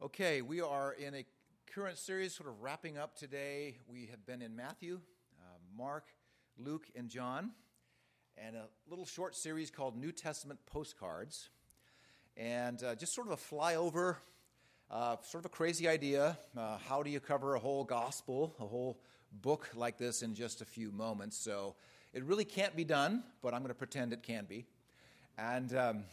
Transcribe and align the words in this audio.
Okay, 0.00 0.42
we 0.42 0.60
are 0.60 0.92
in 0.92 1.12
a 1.12 1.24
current 1.74 1.98
series, 1.98 2.32
sort 2.32 2.48
of 2.48 2.62
wrapping 2.62 2.96
up 2.96 3.16
today. 3.16 3.78
We 3.88 4.06
have 4.12 4.24
been 4.24 4.42
in 4.42 4.54
Matthew, 4.54 5.00
uh, 5.40 5.58
Mark, 5.76 6.04
Luke, 6.56 6.86
and 6.94 7.08
John, 7.08 7.50
and 8.36 8.54
a 8.54 8.66
little 8.88 9.04
short 9.04 9.34
series 9.34 9.72
called 9.72 9.96
New 9.96 10.12
Testament 10.12 10.60
Postcards. 10.66 11.48
And 12.36 12.80
uh, 12.84 12.94
just 12.94 13.12
sort 13.12 13.26
of 13.26 13.32
a 13.32 13.36
flyover, 13.36 14.18
uh, 14.88 15.16
sort 15.22 15.44
of 15.44 15.46
a 15.46 15.52
crazy 15.52 15.88
idea. 15.88 16.38
Uh, 16.56 16.78
how 16.78 17.02
do 17.02 17.10
you 17.10 17.18
cover 17.18 17.56
a 17.56 17.58
whole 17.58 17.82
gospel, 17.82 18.54
a 18.60 18.66
whole 18.66 19.00
book 19.42 19.68
like 19.74 19.98
this 19.98 20.22
in 20.22 20.32
just 20.32 20.60
a 20.60 20.64
few 20.64 20.92
moments? 20.92 21.36
So 21.36 21.74
it 22.12 22.22
really 22.22 22.44
can't 22.44 22.76
be 22.76 22.84
done, 22.84 23.24
but 23.42 23.52
I'm 23.52 23.62
going 23.62 23.70
to 23.70 23.74
pretend 23.74 24.12
it 24.12 24.22
can 24.22 24.44
be. 24.44 24.64
And 25.36 25.74
um, 25.74 26.04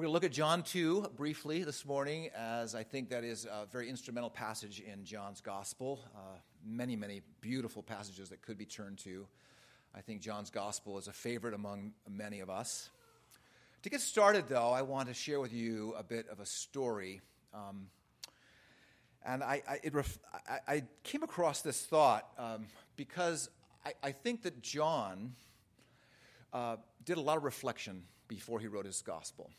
we're 0.00 0.04
going 0.04 0.12
to 0.12 0.14
look 0.14 0.24
at 0.24 0.32
John 0.32 0.62
2 0.62 1.10
briefly 1.14 1.62
this 1.62 1.84
morning, 1.84 2.30
as 2.34 2.74
I 2.74 2.84
think 2.84 3.10
that 3.10 3.22
is 3.22 3.44
a 3.44 3.66
very 3.70 3.90
instrumental 3.90 4.30
passage 4.30 4.80
in 4.80 5.04
John's 5.04 5.42
gospel. 5.42 6.00
Uh, 6.16 6.38
many, 6.64 6.96
many 6.96 7.20
beautiful 7.42 7.82
passages 7.82 8.30
that 8.30 8.40
could 8.40 8.56
be 8.56 8.64
turned 8.64 8.96
to. 9.00 9.26
I 9.94 10.00
think 10.00 10.22
John's 10.22 10.48
gospel 10.48 10.96
is 10.96 11.06
a 11.06 11.12
favorite 11.12 11.52
among 11.52 11.92
many 12.08 12.40
of 12.40 12.48
us. 12.48 12.88
To 13.82 13.90
get 13.90 14.00
started, 14.00 14.48
though, 14.48 14.70
I 14.70 14.80
want 14.80 15.08
to 15.08 15.12
share 15.14 15.38
with 15.38 15.52
you 15.52 15.92
a 15.98 16.02
bit 16.02 16.30
of 16.30 16.40
a 16.40 16.46
story. 16.46 17.20
Um, 17.52 17.88
and 19.26 19.44
I, 19.44 19.62
I, 19.68 19.80
ref- 19.92 20.18
I, 20.48 20.60
I, 20.66 20.82
came 21.02 21.22
across 21.22 21.60
this 21.60 21.84
thought 21.84 22.26
um, 22.38 22.68
because 22.96 23.50
I, 24.02 24.12
think 24.12 24.44
that 24.44 24.62
John 24.62 25.34
uh, 26.54 26.76
did 27.04 27.18
a 27.18 27.20
lot 27.20 27.36
of 27.36 27.44
reflection 27.44 28.04
before 28.28 28.60
he 28.60 28.66
wrote 28.66 28.86
his 28.86 29.02
gospel. 29.02 29.50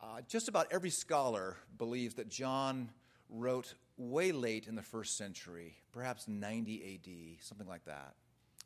Uh, 0.00 0.20
just 0.28 0.48
about 0.48 0.68
every 0.70 0.90
scholar 0.90 1.56
believes 1.76 2.14
that 2.14 2.28
John 2.28 2.90
wrote 3.28 3.74
way 3.96 4.30
late 4.30 4.68
in 4.68 4.76
the 4.76 4.82
first 4.82 5.16
century, 5.16 5.74
perhaps 5.92 6.28
90 6.28 6.94
AD, 6.94 7.44
something 7.44 7.66
like 7.66 7.84
that. 7.84 8.14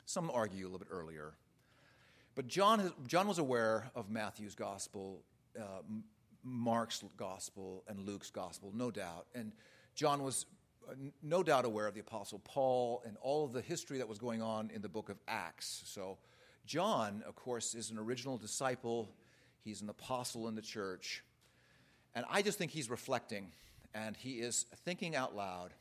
Some 0.05 0.31
argue 0.31 0.65
a 0.65 0.69
little 0.69 0.79
bit 0.79 0.89
earlier. 0.91 1.33
But 2.35 2.49
John, 2.49 2.81
has, 2.81 2.93
John 3.07 3.27
was 3.27 3.39
aware 3.39 3.91
of 3.95 4.11
Matthew's 4.11 4.55
gospel, 4.55 5.23
uh, 5.59 5.83
Mark's 6.43 7.03
gospel, 7.17 7.83
and 7.89 8.01
Luke's 8.01 8.31
gospel, 8.31 8.71
no 8.75 8.91
doubt. 8.91 9.27
And 9.35 9.53
John 9.95 10.23
was 10.23 10.45
uh, 10.87 10.95
no 11.23 11.43
doubt 11.43 11.65
aware 11.65 11.87
of 11.87 11.95
the 11.95 12.01
Apostle 12.01 12.41
Paul 12.41 13.03
and 13.07 13.17
all 13.23 13.45
of 13.45 13.53
the 13.53 13.63
history 13.63 13.99
that 13.99 14.09
was 14.09 14.19
going 14.19 14.43
on 14.43 14.71
in 14.75 14.83
the 14.83 14.89
book 14.89 15.09
of 15.09 15.19
Acts. 15.29 15.83
So, 15.87 16.19
John, 16.67 17.23
of 17.27 17.37
course, 17.37 17.75
is 17.75 17.91
an 17.91 17.99
original 17.99 18.37
disciple 18.37 19.09
He's 19.65 19.83
an 19.83 19.89
apostle 19.89 20.49
in 20.49 20.55
the 20.55 20.63
church. 20.63 21.23
And 22.15 22.25
I 22.31 22.43
just 22.43 22.59
think 22.59 22.71
he's 22.71 22.91
reflecting 22.91 23.53
and 23.95 24.17
he 24.17 24.35
is 24.35 24.67
thinking 24.85 25.15
out 25.15 25.37
loud 25.37 25.73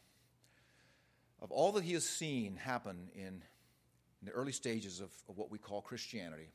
of 1.42 1.52
all 1.52 1.72
that 1.74 1.84
he 1.84 1.94
has 1.94 2.08
seen 2.08 2.56
happen 2.56 3.10
in, 3.16 3.26
in 3.26 3.44
the 4.26 4.32
early 4.32 4.52
stages 4.52 5.00
of, 5.00 5.10
of 5.28 5.38
what 5.38 5.50
we 5.50 5.58
call 5.58 5.82
Christianity. 5.82 6.50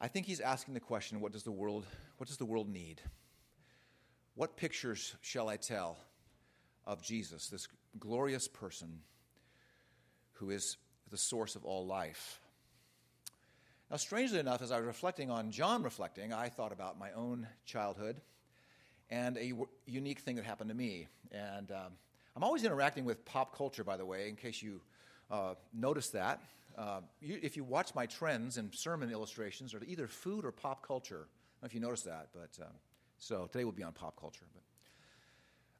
I 0.00 0.08
think 0.08 0.26
he's 0.26 0.40
asking 0.40 0.74
the 0.74 0.80
question 0.80 1.20
what 1.20 1.32
does 1.32 1.42
the 1.42 1.50
world, 1.50 1.84
what 2.16 2.28
does 2.28 2.38
the 2.38 2.44
world 2.44 2.68
need? 2.68 3.00
What 4.34 4.56
pictures 4.56 5.16
shall 5.20 5.48
I 5.48 5.56
tell 5.56 5.98
of 6.86 7.02
Jesus, 7.02 7.48
this 7.48 7.68
glorious 7.98 8.48
person 8.48 9.00
who 10.34 10.50
is 10.50 10.76
the 11.10 11.18
source 11.18 11.56
of 11.56 11.64
all 11.64 11.86
life? 11.86 12.40
Now, 13.90 13.96
strangely 13.96 14.38
enough, 14.38 14.62
as 14.62 14.70
I 14.70 14.76
was 14.76 14.86
reflecting 14.86 15.32
on 15.32 15.50
John 15.50 15.82
reflecting, 15.82 16.32
I 16.32 16.48
thought 16.48 16.70
about 16.70 16.96
my 16.96 17.10
own 17.10 17.48
childhood 17.64 18.20
and 19.10 19.36
a 19.36 19.48
w- 19.48 19.68
unique 19.84 20.20
thing 20.20 20.36
that 20.36 20.44
happened 20.44 20.70
to 20.70 20.76
me. 20.76 21.08
And 21.32 21.72
um, 21.72 21.92
I'm 22.36 22.44
always 22.44 22.62
interacting 22.62 23.04
with 23.04 23.24
pop 23.24 23.56
culture, 23.56 23.82
by 23.82 23.96
the 23.96 24.06
way, 24.06 24.28
in 24.28 24.36
case 24.36 24.62
you 24.62 24.80
uh, 25.28 25.54
notice 25.74 26.10
that. 26.10 26.40
Uh, 26.78 27.00
you, 27.20 27.40
if 27.42 27.56
you 27.56 27.64
watch 27.64 27.92
my 27.96 28.06
trends 28.06 28.58
and 28.58 28.72
sermon 28.72 29.10
illustrations, 29.10 29.74
are 29.74 29.82
either 29.84 30.06
food 30.06 30.44
or 30.44 30.52
pop 30.52 30.86
culture. 30.86 31.26
I 31.26 31.26
don't 31.26 31.62
know 31.62 31.66
if 31.66 31.74
you 31.74 31.80
noticed 31.80 32.04
that, 32.04 32.28
but 32.32 32.64
um, 32.64 32.72
so 33.18 33.48
today 33.50 33.64
will 33.64 33.72
be 33.72 33.82
on 33.82 33.92
pop 33.92 34.14
culture. 34.20 34.46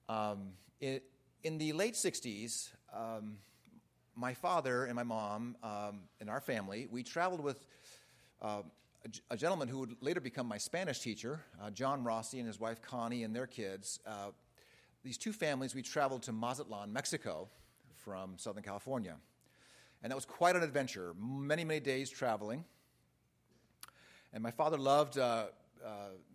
But 0.08 0.12
um, 0.12 0.48
it, 0.80 1.04
in 1.44 1.58
the 1.58 1.72
late 1.74 1.94
60s, 1.94 2.70
um, 2.92 3.36
my 4.16 4.34
father 4.34 4.86
and 4.86 4.96
my 4.96 5.04
mom 5.04 5.56
um, 5.62 6.00
and 6.20 6.28
our 6.28 6.40
family, 6.40 6.88
we 6.90 7.04
traveled 7.04 7.40
with 7.40 7.64
uh, 8.42 8.62
a, 9.30 9.36
gentleman 9.36 9.68
who 9.68 9.80
would 9.80 9.96
later 10.00 10.20
become 10.20 10.46
my 10.46 10.58
Spanish 10.58 11.00
teacher, 11.00 11.40
uh, 11.62 11.70
John 11.70 12.04
Rossi 12.04 12.38
and 12.38 12.46
his 12.46 12.60
wife 12.60 12.82
Connie 12.82 13.24
and 13.24 13.34
their 13.34 13.46
kids. 13.46 14.00
Uh, 14.06 14.30
these 15.02 15.16
two 15.16 15.32
families, 15.32 15.74
we 15.74 15.82
traveled 15.82 16.22
to 16.24 16.32
Mazatlan, 16.32 16.92
Mexico, 16.92 17.48
from 17.96 18.34
Southern 18.36 18.62
California. 18.62 19.16
And 20.02 20.10
that 20.10 20.14
was 20.14 20.24
quite 20.24 20.56
an 20.56 20.62
adventure, 20.62 21.14
many, 21.18 21.64
many 21.64 21.80
days 21.80 22.10
traveling. 22.10 22.64
And 24.32 24.42
my 24.42 24.50
father 24.50 24.78
loved 24.78 25.18
uh, 25.18 25.46
uh, 25.84 25.90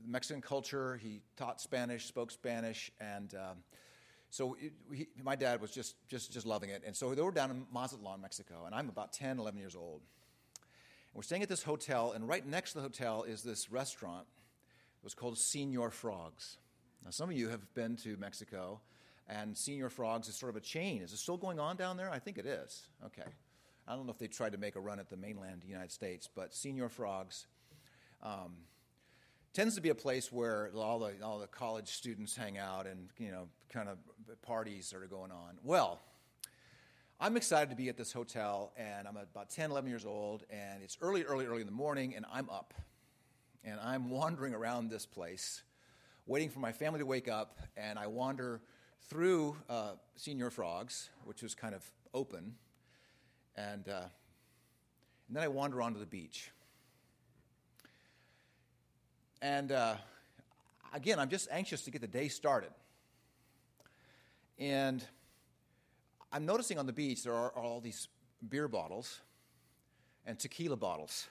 Mexican 0.05 0.41
culture. 0.41 0.97
He 0.97 1.21
taught 1.37 1.61
Spanish, 1.61 2.05
spoke 2.05 2.31
Spanish, 2.31 2.91
and 2.99 3.33
um, 3.35 3.57
so 4.29 4.57
he, 4.91 5.07
my 5.23 5.35
dad 5.35 5.61
was 5.61 5.71
just, 5.71 5.95
just, 6.07 6.33
just 6.33 6.45
loving 6.45 6.69
it. 6.69 6.83
And 6.85 6.95
so 6.95 7.15
they 7.15 7.21
were 7.21 7.31
down 7.31 7.51
in 7.51 7.65
Mazatlan, 7.73 8.21
Mexico, 8.21 8.63
and 8.65 8.75
I'm 8.75 8.89
about 8.89 9.13
10, 9.13 9.39
11 9.39 9.59
years 9.59 9.75
old. 9.75 10.01
We're 11.15 11.23
staying 11.23 11.43
at 11.43 11.49
this 11.49 11.63
hotel, 11.63 12.11
and 12.11 12.27
right 12.27 12.45
next 12.45 12.73
to 12.73 12.79
the 12.79 12.81
hotel 12.81 13.23
is 13.23 13.41
this 13.41 13.71
restaurant. 13.71 14.27
It 14.99 15.03
was 15.05 15.13
called 15.13 15.37
Senor 15.37 15.89
Frogs. 15.89 16.57
Now, 17.05 17.11
some 17.11 17.29
of 17.29 17.37
you 17.37 17.47
have 17.47 17.73
been 17.73 17.95
to 17.97 18.17
Mexico, 18.17 18.81
and 19.25 19.57
Senor 19.57 19.89
Frogs 19.89 20.27
is 20.27 20.35
sort 20.35 20.49
of 20.49 20.57
a 20.57 20.59
chain. 20.59 21.01
Is 21.01 21.13
it 21.13 21.17
still 21.17 21.37
going 21.37 21.57
on 21.57 21.77
down 21.77 21.95
there? 21.95 22.11
I 22.11 22.19
think 22.19 22.37
it 22.37 22.45
is. 22.45 22.89
Okay. 23.05 23.23
I 23.87 23.95
don't 23.95 24.05
know 24.05 24.11
if 24.11 24.17
they 24.17 24.27
tried 24.27 24.51
to 24.51 24.57
make 24.57 24.75
a 24.75 24.81
run 24.81 24.99
at 24.99 25.09
the 25.09 25.15
mainland 25.15 25.63
United 25.65 25.93
States, 25.93 26.27
but 26.35 26.53
Senor 26.53 26.89
Frogs 26.89 27.47
um, 28.21 28.57
tends 29.53 29.75
to 29.75 29.81
be 29.81 29.89
a 29.89 29.95
place 29.95 30.33
where 30.33 30.69
all 30.75 30.99
the, 30.99 31.13
all 31.23 31.39
the 31.39 31.47
college 31.47 31.87
students 31.87 32.35
hang 32.35 32.57
out 32.57 32.87
and, 32.87 33.07
you 33.19 33.31
know, 33.31 33.47
kind 33.71 33.87
of 33.87 33.97
parties 34.41 34.93
are 34.93 35.07
going 35.07 35.31
on. 35.31 35.59
Well, 35.63 36.01
I'm 37.17 37.37
excited 37.37 37.69
to 37.69 37.77
be 37.77 37.87
at 37.87 37.95
this 37.95 38.11
hotel, 38.11 38.73
and 38.75 39.07
I'm 39.07 39.15
about 39.15 39.49
10, 39.49 39.71
11 39.71 39.89
years 39.89 40.05
old, 40.05 40.43
and 40.49 40.83
it's 40.83 40.97
early, 40.99 41.23
early, 41.23 41.45
early 41.45 41.61
in 41.61 41.65
the 41.65 41.71
morning, 41.71 42.13
and 42.13 42.25
I'm 42.29 42.49
up. 42.49 42.73
And 43.63 43.79
I'm 43.79 44.09
wandering 44.09 44.53
around 44.53 44.89
this 44.89 45.05
place, 45.05 45.63
waiting 46.25 46.49
for 46.49 46.59
my 46.59 46.73
family 46.73 46.99
to 46.99 47.05
wake 47.05 47.29
up, 47.29 47.57
and 47.77 47.97
I 47.97 48.07
wander 48.07 48.59
through 49.09 49.55
uh, 49.69 49.93
Senor 50.17 50.49
Frogs, 50.49 51.09
which 51.23 51.41
was 51.41 51.55
kind 51.55 51.73
of 51.73 51.89
open, 52.13 52.55
and, 53.55 53.87
uh, 53.87 54.03
and 55.29 55.37
then 55.37 55.43
I 55.43 55.47
wander 55.47 55.81
onto 55.81 56.01
the 56.01 56.05
beach. 56.05 56.51
And 59.41 59.71
uh, 59.71 59.95
again, 60.93 61.17
I'm 61.19 61.29
just 61.29 61.47
anxious 61.49 61.81
to 61.83 61.91
get 61.91 62.01
the 62.01 62.07
day 62.07 62.27
started. 62.27 62.71
And 64.59 65.05
I'm 66.35 66.45
noticing 66.45 66.77
on 66.77 66.85
the 66.85 66.91
beach 66.91 67.23
there 67.23 67.33
are, 67.33 67.51
all 67.51 67.79
these 67.79 68.09
beer 68.49 68.67
bottles 68.67 69.21
and 70.25 70.37
tequila 70.37 70.75
bottles, 70.75 71.29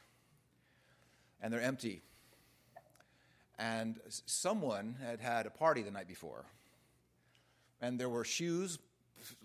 and 1.43 1.53
they're 1.53 1.61
empty. 1.61 2.01
And 3.59 4.01
someone 4.25 4.97
had 5.05 5.21
had 5.21 5.45
a 5.45 5.51
party 5.51 5.83
the 5.83 5.91
night 5.91 6.09
before, 6.09 6.47
and 7.83 8.01
there 8.01 8.09
were 8.09 8.25
shoes 8.25 8.79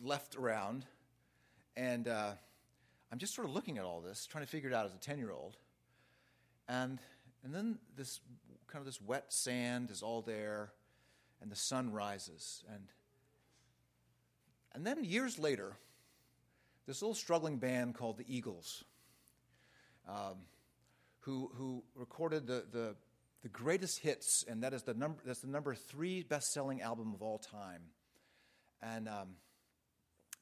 left 0.02 0.38
around, 0.38 0.86
and 1.76 2.08
uh, 2.08 2.32
I'm 3.12 3.18
just 3.18 3.36
sort 3.36 3.46
of 3.46 3.54
looking 3.54 3.78
at 3.78 3.84
all 3.84 4.00
this, 4.00 4.28
trying 4.28 4.46
to 4.46 4.50
figure 4.50 4.70
it 4.70 4.74
out 4.74 4.86
as 4.86 4.94
a 4.94 4.98
10 5.00 5.18
year 5.18 5.32
old. 5.32 5.58
And, 6.70 7.00
and 7.44 7.54
then 7.54 7.80
this 7.98 8.22
kind 8.68 8.80
of 8.80 8.86
this 8.86 9.02
wet 9.02 9.26
sand 9.28 9.92
is 9.92 10.04
all 10.04 10.22
there, 10.22 10.72
and 11.42 11.52
the 11.52 11.58
sun 11.58 11.92
rises, 11.92 12.64
and 12.74 12.86
and 14.74 14.86
then 14.86 15.04
years 15.04 15.40
later, 15.40 15.74
this 16.88 17.02
little 17.02 17.16
struggling 17.16 17.58
band 17.58 17.96
called 17.96 18.18
the 18.18 18.26
Eagles, 18.28 18.84
um, 20.08 20.38
who, 21.22 21.52
who 21.56 21.84
recorded 21.96 22.48
the, 22.48 22.66
the, 22.72 22.96
the, 23.44 23.50
greatest 23.50 24.00
hits, 24.00 24.44
and 24.48 24.64
that 24.64 24.74
is 24.74 24.84
the 24.84 24.94
number, 24.94 25.22
that's 25.26 25.42
the 25.42 25.48
number 25.48 25.76
three 25.76 26.24
best 26.24 26.52
selling 26.52 26.82
album 26.82 27.14
of 27.14 27.22
all 27.22 27.38
time. 27.38 27.82
And 28.82 29.08
um, 29.08 29.36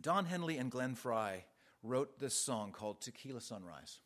Don 0.01 0.25
Henley 0.25 0.57
and 0.57 0.71
Glenn 0.71 0.95
Frey 0.95 1.45
wrote 1.83 2.19
this 2.19 2.45
song 2.45 2.71
called 2.71 3.01
Tequila 3.01 3.41
Sunrise. 3.41 3.99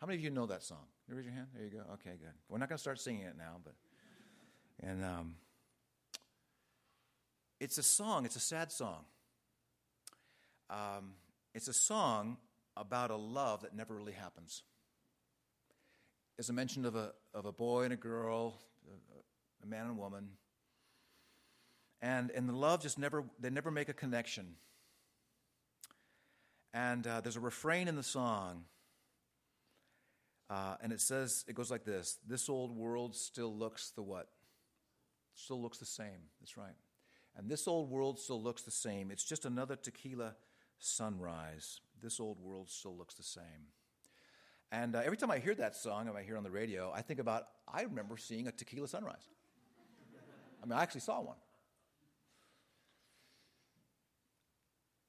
How 0.00 0.06
many 0.06 0.18
of 0.18 0.24
you 0.24 0.30
know 0.30 0.46
that 0.46 0.62
song? 0.62 0.86
You 1.08 1.16
raise 1.16 1.24
your 1.24 1.34
hand? 1.34 1.48
There 1.54 1.64
you 1.64 1.70
go. 1.70 1.82
Okay, 1.94 2.16
good. 2.18 2.34
We're 2.48 2.58
not 2.58 2.68
going 2.68 2.76
to 2.76 2.82
start 2.82 3.00
singing 3.00 3.22
it 3.22 3.36
now, 3.36 3.56
but. 3.64 3.74
And 4.80 5.04
um, 5.04 5.34
it's 7.60 7.78
a 7.78 7.82
song, 7.82 8.24
it's 8.24 8.36
a 8.36 8.40
sad 8.40 8.72
song. 8.72 9.04
Um, 10.70 11.12
it's 11.54 11.68
a 11.68 11.72
song 11.72 12.36
about 12.76 13.10
a 13.10 13.16
love 13.16 13.62
that 13.62 13.74
never 13.74 13.94
really 13.94 14.12
happens. 14.12 14.62
It's 16.38 16.48
a 16.48 16.52
mention 16.52 16.84
of 16.84 16.94
a, 16.94 17.12
of 17.34 17.46
a 17.46 17.52
boy 17.52 17.84
and 17.84 17.92
a 17.92 17.96
girl, 17.96 18.60
a, 18.86 19.64
a 19.64 19.66
man 19.66 19.82
and 19.82 19.90
a 19.90 20.00
woman. 20.00 20.28
And, 22.00 22.30
and 22.30 22.48
the 22.48 22.52
love 22.52 22.80
just 22.80 22.98
never, 22.98 23.24
they 23.40 23.50
never 23.50 23.70
make 23.70 23.88
a 23.88 23.92
connection. 23.92 24.54
And 26.72 27.06
uh, 27.06 27.22
there's 27.22 27.36
a 27.36 27.40
refrain 27.40 27.88
in 27.88 27.96
the 27.96 28.02
song, 28.02 28.64
uh, 30.50 30.76
and 30.82 30.92
it 30.92 31.00
says, 31.00 31.44
it 31.48 31.54
goes 31.54 31.70
like 31.70 31.84
this 31.84 32.18
This 32.26 32.48
old 32.48 32.76
world 32.76 33.16
still 33.16 33.54
looks 33.54 33.90
the 33.90 34.02
what? 34.02 34.28
Still 35.34 35.60
looks 35.60 35.78
the 35.78 35.86
same. 35.86 36.28
That's 36.40 36.56
right. 36.56 36.74
And 37.38 37.48
this 37.48 37.68
old 37.68 37.88
world 37.88 38.18
still 38.18 38.42
looks 38.42 38.62
the 38.62 38.72
same. 38.72 39.12
It's 39.12 39.22
just 39.22 39.44
another 39.44 39.76
tequila 39.76 40.34
sunrise. 40.80 41.80
This 42.02 42.18
old 42.18 42.40
world 42.40 42.68
still 42.68 42.96
looks 42.96 43.14
the 43.14 43.22
same. 43.22 43.70
And 44.72 44.96
uh, 44.96 45.02
every 45.04 45.16
time 45.16 45.30
I 45.30 45.38
hear 45.38 45.54
that 45.54 45.76
song, 45.76 46.10
I 46.14 46.22
hear 46.22 46.36
on 46.36 46.42
the 46.42 46.50
radio, 46.50 46.92
I 46.94 47.00
think 47.00 47.20
about, 47.20 47.44
I 47.72 47.82
remember 47.82 48.16
seeing 48.16 48.48
a 48.48 48.52
tequila 48.52 48.88
sunrise. 48.88 49.28
I 50.62 50.66
mean, 50.66 50.76
I 50.76 50.82
actually 50.82 51.02
saw 51.02 51.20
one. 51.20 51.36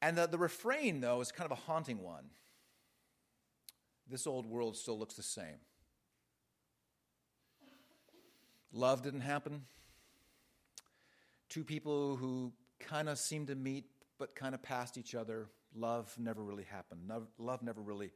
And 0.02 0.16
the, 0.16 0.28
the 0.28 0.38
refrain, 0.38 1.02
though, 1.02 1.20
is 1.22 1.31
kind 1.31 1.52
of 1.52 1.58
a 1.58 1.62
haunting 1.62 2.02
one. 2.04 2.26
This 4.08 4.28
old 4.28 4.46
world 4.46 4.78
still 4.78 4.98
looks 4.98 5.16
the 5.16 5.24
same. 5.24 5.58
Love 8.72 9.02
didn't 9.02 9.22
happen. 9.22 9.64
Two 11.50 11.63
people 11.63 12.16
who 12.16 12.54
kind 12.80 13.10
of 13.10 13.18
seemed 13.18 13.48
to 13.48 13.56
meet 13.56 13.86
but 14.18 14.36
kind 14.36 14.54
of 14.54 14.62
passed 14.62 14.98
each 14.98 15.16
other. 15.16 15.48
Love 15.75 16.13
never 16.18 16.44
really 16.44 16.63
happened. 16.63 17.10
Love 17.38 17.63
never 17.63 17.81
really 17.81 18.12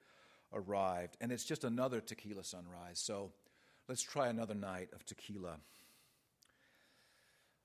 arrived. 0.53 1.17
And 1.19 1.31
it's 1.31 1.43
just 1.43 1.63
another 1.63 1.99
tequila 1.99 2.43
sunrise. 2.43 2.99
So 2.99 3.31
let's 3.87 4.01
try 4.01 4.27
another 4.27 4.53
night 4.53 4.89
of 4.93 5.05
tequila. 5.05 5.57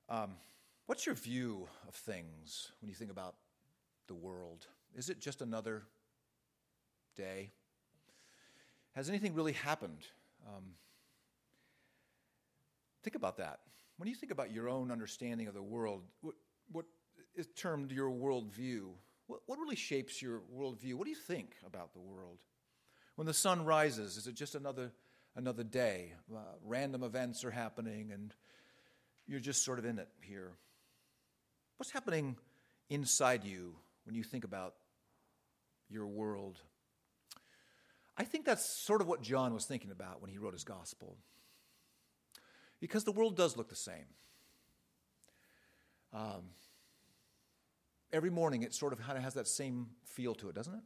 Um, 0.09 0.37
what's 0.87 1.05
your 1.05 1.15
view 1.15 1.69
of 1.87 1.94
things 1.94 2.73
when 2.81 2.88
you 2.88 2.94
think 2.94 3.11
about 3.11 3.35
the 4.06 4.14
world? 4.14 4.67
Is 4.97 5.11
it 5.11 5.21
just 5.21 5.43
another 5.43 5.82
day? 7.14 7.50
Has 8.94 9.09
anything 9.09 9.35
really 9.35 9.53
happened? 9.53 10.06
Um, 10.47 10.64
think 13.03 13.17
about 13.17 13.37
that. 13.37 13.61
When 13.99 14.09
you 14.09 14.15
think 14.15 14.33
about 14.33 14.53
your 14.53 14.69
own 14.69 14.91
understanding 14.91 15.49
of 15.49 15.55
the 15.55 15.62
world, 15.62 16.05
what, 16.21 16.35
what 16.71 16.87
is 17.35 17.49
termed 17.56 17.91
your 17.91 18.11
worldview? 18.11 18.91
What, 19.27 19.41
what 19.47 19.59
really 19.59 19.77
shapes 19.77 20.23
your 20.23 20.41
worldview? 20.56 20.95
What 20.95 21.05
do 21.05 21.11
you 21.11 21.17
think 21.17 21.56
about 21.67 21.93
the 21.93 22.00
world? 22.00 22.39
When 23.17 23.27
the 23.27 23.35
sun 23.35 23.65
rises, 23.65 24.17
is 24.17 24.29
it 24.29 24.37
just 24.37 24.55
another, 24.55 24.93
another 25.35 25.65
day? 25.65 26.12
Uh, 26.33 26.39
random 26.65 27.03
events 27.03 27.45
are 27.45 27.50
happening 27.50 28.12
and 28.12 28.33
you're 29.27 29.41
just 29.41 29.65
sort 29.65 29.81
of 29.81 29.85
in 29.85 29.99
it 29.99 30.09
here. 30.21 30.53
What's 31.77 31.91
happening 31.91 32.37
inside 32.89 33.45
you 33.45 33.75
when 34.05 34.15
you 34.15 34.23
think 34.23 34.45
about 34.45 34.75
your 35.91 36.06
world? 36.06 36.61
I 38.17 38.23
think 38.23 38.45
that's 38.45 38.65
sort 38.65 39.00
of 39.00 39.09
what 39.09 39.23
John 39.23 39.53
was 39.55 39.65
thinking 39.65 39.91
about 39.91 40.23
when 40.23 40.31
he 40.31 40.39
wrote 40.39 40.53
his 40.53 40.65
gospel. 40.65 41.17
Because 42.81 43.05
the 43.05 43.13
world 43.13 43.37
does 43.37 43.57
look 43.57 43.69
the 43.69 43.77
same. 43.77 44.07
Um, 46.13 46.51
every 48.13 48.31
morning 48.31 48.63
it 48.63 48.75
sort 48.75 48.93
of 48.93 49.01
kind 49.01 49.19
of 49.19 49.25
has 49.25 49.35
that 49.35 49.49
same 49.49 49.89
feel 50.05 50.35
to 50.37 50.49
it, 50.49 50.55
doesn't 50.55 50.75
it? 50.75 50.83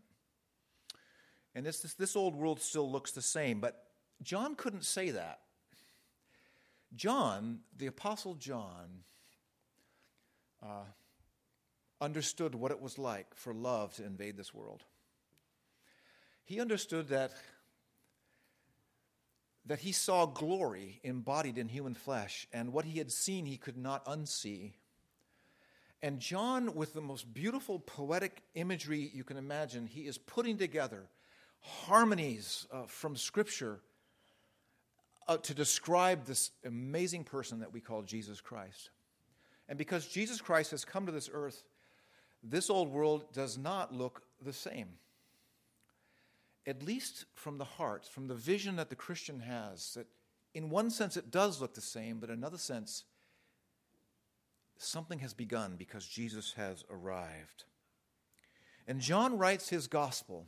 And 1.55 1.67
this, 1.67 1.81
this, 1.81 1.94
this 1.94 2.17
old 2.17 2.35
world 2.35 2.61
still 2.61 2.91
looks 2.91 3.12
the 3.12 3.23
same, 3.23 3.61
but 3.61 3.85
John 4.23 4.55
couldn't 4.55 4.85
say 4.85 5.11
that. 5.11 5.41
John, 6.94 7.61
the 7.77 7.87
Apostle 7.87 8.35
John, 8.35 9.05
uh, 10.62 10.85
understood 12.00 12.55
what 12.55 12.71
it 12.71 12.81
was 12.81 12.99
like 12.99 13.35
for 13.35 13.55
love 13.55 13.95
to 13.95 14.05
invade 14.05 14.37
this 14.37 14.53
world. 14.53 14.83
He 16.45 16.61
understood 16.61 17.09
that, 17.09 17.33
that 19.67 19.81
he 19.81 19.93
saw 19.93 20.26
glory 20.26 21.00
embodied 21.05 21.59
in 21.59 21.69
human 21.69 21.94
flesh, 21.94 22.49
and 22.53 22.73
what 22.73 22.85
he 22.85 22.99
had 22.99 23.12
seen 23.12 23.47
he 23.47 23.56
could 23.56 23.76
not 23.76 24.05
unsee. 24.06 24.73
And 26.03 26.19
John, 26.19 26.75
with 26.75 26.94
the 26.94 27.00
most 27.00 27.32
beautiful 27.32 27.79
poetic 27.79 28.43
imagery 28.55 29.11
you 29.14 29.23
can 29.23 29.37
imagine, 29.37 29.87
he 29.87 30.00
is 30.00 30.19
putting 30.19 30.59
together 30.59 31.06
harmonies 31.61 32.67
uh, 32.73 32.87
from 32.87 33.17
Scripture 33.17 33.81
uh, 35.29 35.37
to 35.38 35.55
describe 35.55 36.25
this 36.25 36.50
amazing 36.64 37.23
person 37.23 37.61
that 37.61 37.73
we 37.73 37.81
call 37.81 38.03
Jesus 38.03 38.41
Christ. 38.41 38.91
And 39.69 39.79
because 39.79 40.06
Jesus 40.06 40.41
Christ 40.41 40.73
has 40.73 40.85
come 40.85 41.06
to 41.06 41.12
this 41.12 41.31
earth, 41.32 41.62
this 42.43 42.69
old 42.69 42.91
world 42.91 43.32
does 43.32 43.56
not 43.56 43.94
look 43.94 44.23
the 44.44 44.53
same. 44.53 44.88
At 46.67 46.82
least 46.82 47.25
from 47.35 47.59
the 47.59 47.64
heart, 47.64 48.06
from 48.06 48.29
the 48.29 48.35
vision 48.35 48.76
that 48.76 48.88
the 48.88 48.97
Christian 48.97 49.41
has, 49.41 49.94
that 49.94 50.06
in 50.55 50.70
one 50.70 50.91
sense 50.91 51.17
it 51.17 51.31
does 51.31 51.61
look 51.61 51.75
the 51.75 51.81
same, 51.81 52.19
but 52.19 52.31
in 52.31 52.37
another 52.37 52.59
sense, 52.59 53.05
something 54.76 55.20
has 55.20 55.35
begun 55.35 55.76
because 55.76 56.06
Jesus 56.06 56.53
has 56.55 56.85
arrived. 56.91 57.64
And 58.87 59.00
John 59.00 59.38
writes 59.38 59.69
his 59.69 59.87
gospel 59.87 60.47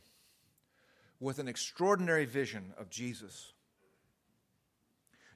with 1.19 1.39
an 1.39 1.47
extraordinary 1.47 2.25
vision 2.25 2.73
of 2.77 2.89
Jesus. 2.89 3.53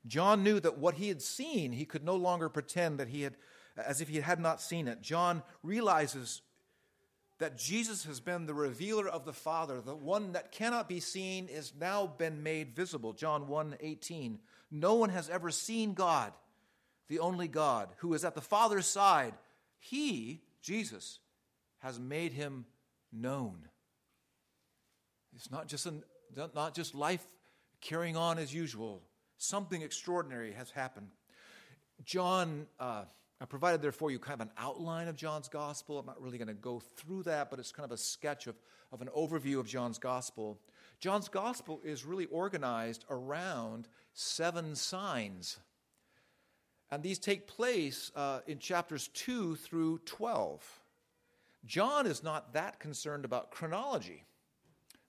John 0.06 0.44
knew 0.44 0.60
that 0.60 0.78
what 0.78 0.96
he 0.96 1.10
had 1.10 1.22
seen, 1.22 1.72
he 1.72 1.86
could 1.86 2.04
no 2.04 2.16
longer 2.16 2.50
pretend 2.50 3.00
that 3.00 3.10
he 3.10 3.24
had, 3.24 3.36
as 3.78 4.02
if 4.02 4.10
he 4.10 4.18
had 4.18 4.40
not 4.40 4.62
seen 4.62 4.88
it. 4.88 5.02
John 5.02 5.44
realizes 5.64 6.42
that 7.40 7.58
Jesus 7.58 8.04
has 8.04 8.20
been 8.20 8.46
the 8.46 8.54
revealer 8.54 9.08
of 9.08 9.26
the 9.26 9.34
Father, 9.34 9.82
the 9.82 9.96
one 9.96 10.34
that 10.34 10.52
cannot 10.52 10.90
be 10.90 11.00
seen 11.00 11.48
is 11.48 11.74
now 11.80 12.06
been 12.06 12.44
made 12.44 12.76
visible. 12.76 13.14
John 13.14 13.48
1 13.48 13.78
18. 13.80 14.40
No 14.72 14.96
one 14.96 15.10
has 15.10 15.30
ever 15.30 15.50
seen 15.50 15.94
God, 15.94 16.34
the 17.08 17.20
only 17.20 17.48
God, 17.48 17.90
who 17.98 18.14
is 18.14 18.24
at 18.24 18.36
the 18.36 18.42
Father's 18.42 18.86
side. 18.86 19.34
He, 19.80 20.42
Jesus, 20.62 21.20
has 21.80 21.98
made 22.00 22.34
him 22.34 22.66
known. 23.12 23.70
It's 25.36 25.50
not 25.50 25.68
just, 25.68 25.86
an, 25.86 26.04
not 26.54 26.76
just 26.76 26.94
life 26.94 27.26
carrying 27.82 28.18
on 28.18 28.38
as 28.38 28.54
usual. 28.54 29.02
Something 29.38 29.82
extraordinary 29.82 30.52
has 30.54 30.70
happened. 30.72 31.12
John, 32.04 32.68
uh, 32.80 33.06
I 33.42 33.46
provided 33.46 33.82
there 33.82 33.92
for 33.94 34.12
you 34.12 34.20
kind 34.20 34.42
of 34.42 34.48
an 34.48 34.54
outline 34.58 35.08
of 35.08 35.16
John's 35.16 35.48
gospel. 35.48 35.98
I'm 35.98 36.06
not 36.06 36.22
really 36.22 36.38
going 36.38 36.50
to 36.50 36.54
go 36.54 36.82
through 36.98 37.24
that, 37.24 37.50
but 37.50 37.60
it's 37.60 37.72
kind 37.72 37.86
of 37.86 37.92
a 37.92 37.98
sketch 37.98 38.48
of, 38.48 38.56
of 38.92 39.02
an 39.02 39.08
overview 39.16 39.60
of 39.60 39.68
John's 39.68 39.98
gospel. 39.98 40.60
John's 41.00 41.30
gospel 41.30 41.80
is 41.84 42.04
really 42.04 42.26
organized 42.26 43.06
around 43.10 43.88
seven 44.14 44.76
signs. 44.76 45.58
And 46.92 47.02
these 47.02 47.20
take 47.20 47.48
place 47.48 48.12
uh, 48.16 48.40
in 48.48 48.60
chapters 48.60 49.08
2 49.14 49.56
through 49.56 50.00
12. 50.00 50.82
John 51.66 52.08
is 52.08 52.24
not 52.24 52.54
that 52.54 52.80
concerned 52.80 53.26
about 53.26 53.52
chronology. 53.52 54.24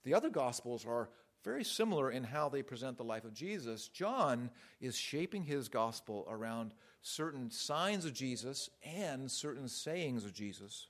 The 0.03 0.13
other 0.13 0.29
Gospels 0.29 0.85
are 0.85 1.09
very 1.43 1.63
similar 1.63 2.11
in 2.11 2.23
how 2.23 2.49
they 2.49 2.61
present 2.61 2.97
the 2.97 3.03
life 3.03 3.25
of 3.25 3.33
Jesus. 3.33 3.87
John 3.87 4.51
is 4.79 4.95
shaping 4.95 5.43
his 5.43 5.69
Gospel 5.69 6.27
around 6.29 6.73
certain 7.01 7.49
signs 7.49 8.05
of 8.05 8.13
Jesus 8.13 8.69
and 8.83 9.31
certain 9.31 9.67
sayings 9.67 10.25
of 10.25 10.33
Jesus. 10.33 10.87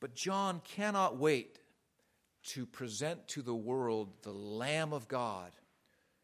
But 0.00 0.14
John 0.14 0.60
cannot 0.64 1.16
wait 1.16 1.58
to 2.48 2.66
present 2.66 3.28
to 3.28 3.42
the 3.42 3.54
world 3.54 4.08
the 4.22 4.32
Lamb 4.32 4.92
of 4.92 5.08
God 5.08 5.52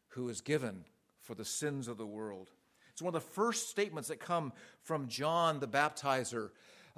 who 0.09 0.29
is 0.29 0.41
given 0.41 0.83
for 1.21 1.33
the 1.33 1.45
sins 1.45 1.87
of 1.87 1.97
the 1.97 2.05
world. 2.05 2.49
It's 2.91 3.01
one 3.01 3.15
of 3.15 3.21
the 3.21 3.29
first 3.31 3.69
statements 3.69 4.09
that 4.09 4.19
come 4.19 4.51
from 4.83 5.07
John 5.07 5.59
the 5.59 5.67
baptizer 5.67 6.49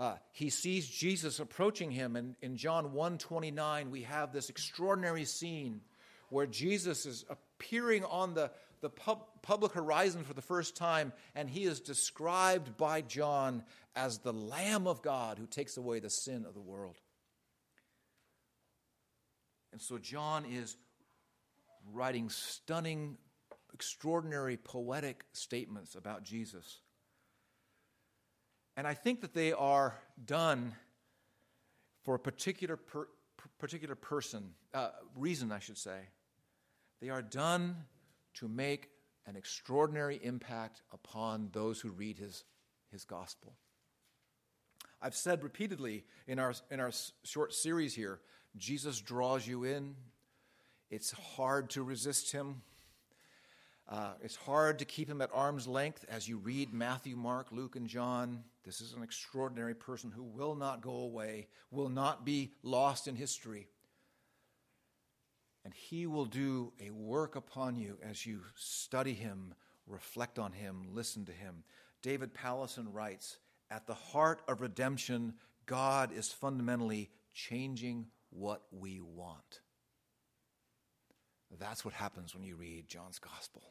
uh, 0.02 0.16
he 0.32 0.50
sees 0.50 0.88
Jesus 0.88 1.40
approaching 1.40 1.92
him, 1.92 2.16
and 2.16 2.36
in 2.42 2.58
John 2.58 2.94
1:29, 2.94 3.92
we 3.92 4.02
have 4.02 4.34
this 4.34 4.50
extraordinary 4.50 5.26
scene 5.26 5.82
where 6.30 6.48
Jesus 6.48 7.06
is 7.06 7.24
appearing 7.30 8.04
on 8.06 8.34
the, 8.34 8.50
the 8.82 8.90
pub, 8.90 9.26
public 9.42 9.74
horizon 9.74 10.24
for 10.24 10.34
the 10.34 10.42
first 10.42 10.76
time, 10.76 11.14
and 11.36 11.50
he 11.50 11.64
is 11.64 11.80
described 11.80 12.78
by 12.78 13.02
John 13.02 13.64
as 13.96 14.20
the 14.20 14.34
Lamb 14.34 14.88
of 14.88 15.02
God 15.02 15.38
who 15.38 15.46
takes 15.46 15.78
away 15.78 16.00
the 16.00 16.10
sin 16.10 16.46
of 16.46 16.54
the 16.54 16.62
world. 16.62 16.98
And 19.72 19.82
so 19.82 19.98
John 19.98 20.46
is 20.46 20.76
writing 21.94 22.30
stunning, 22.30 23.18
extraordinary, 23.74 24.58
poetic 24.58 25.26
statements 25.34 25.96
about 25.96 26.24
Jesus. 26.24 26.80
And 28.76 28.88
I 28.88 28.94
think 28.94 29.22
that 29.22 29.34
they 29.34 29.54
are 29.54 29.96
done 30.26 30.74
for 32.04 32.16
a 32.16 32.20
particular, 32.20 32.78
per, 32.78 33.08
particular 33.60 33.96
person, 33.96 34.52
uh, 34.74 34.90
reason, 35.16 35.52
I 35.52 35.60
should 35.60 35.78
say. 35.78 36.00
They 37.02 37.10
are 37.10 37.22
done 37.22 37.76
to 38.36 38.48
make 38.48 38.90
an 39.26 39.36
extraordinary 39.36 40.20
impact 40.24 40.82
upon 40.92 41.50
those 41.52 41.80
who 41.80 41.90
read 41.90 42.18
his, 42.18 42.44
his 42.92 43.04
gospel. 43.04 43.54
I've 45.02 45.16
said 45.16 45.44
repeatedly 45.44 46.04
in 46.28 46.40
our, 46.40 46.54
in 46.70 46.80
our 46.80 46.92
short 47.24 47.54
series 47.54 47.96
here 47.96 48.20
Jesus 48.58 49.00
draws 49.00 49.48
you 49.48 49.64
in. 49.64 49.96
It's 50.90 51.12
hard 51.12 51.70
to 51.72 51.84
resist 51.84 52.34
him. 52.34 52.62
Uh, 53.88 54.12
it's 54.22 54.36
hard 54.36 54.80
to 54.80 54.86
keep 54.86 55.10
him 55.10 55.22
at 55.22 55.30
arm's 55.34 55.68
length 55.68 56.06
as 56.10 56.28
you 56.28 56.38
read 56.38 56.74
Matthew, 56.74 57.16
Mark, 57.16 57.48
Luke, 57.52 57.76
and 57.76 57.88
John. 57.88 58.44
This 58.64 58.82
is 58.82 58.94
an 58.94 59.04
extraordinary 59.04 59.74
person 59.74 60.12
who 60.12 60.24
will 60.24 60.56
not 60.56 60.82
go 60.82 60.92
away, 60.92 61.48
will 61.72 61.90
not 61.90 62.26
be 62.26 62.52
lost 62.62 63.08
in 63.08 63.16
history. 63.16 63.68
And 65.64 65.74
he 65.74 66.08
will 66.08 66.26
do 66.26 66.74
a 66.84 66.90
work 66.90 67.36
upon 67.36 67.76
you 67.76 67.98
as 68.02 68.26
you 68.26 68.42
study 68.56 69.14
him, 69.14 69.54
reflect 69.86 70.40
on 70.40 70.54
him, 70.54 70.88
listen 70.92 71.26
to 71.26 71.32
him. 71.32 71.64
David 72.02 72.34
Powlison 72.34 72.88
writes 72.92 73.38
At 73.70 73.86
the 73.86 73.94
heart 73.94 74.42
of 74.48 74.62
redemption, 74.62 75.36
God 75.68 76.12
is 76.12 76.32
fundamentally 76.32 77.10
changing 77.34 78.08
what 78.32 78.64
we 78.72 79.00
want. 79.02 79.62
That's 81.60 81.84
what 81.84 81.94
happens 81.94 82.34
when 82.34 82.44
you 82.44 82.56
read 82.56 82.88
John's 82.88 83.20
gospel. 83.20 83.62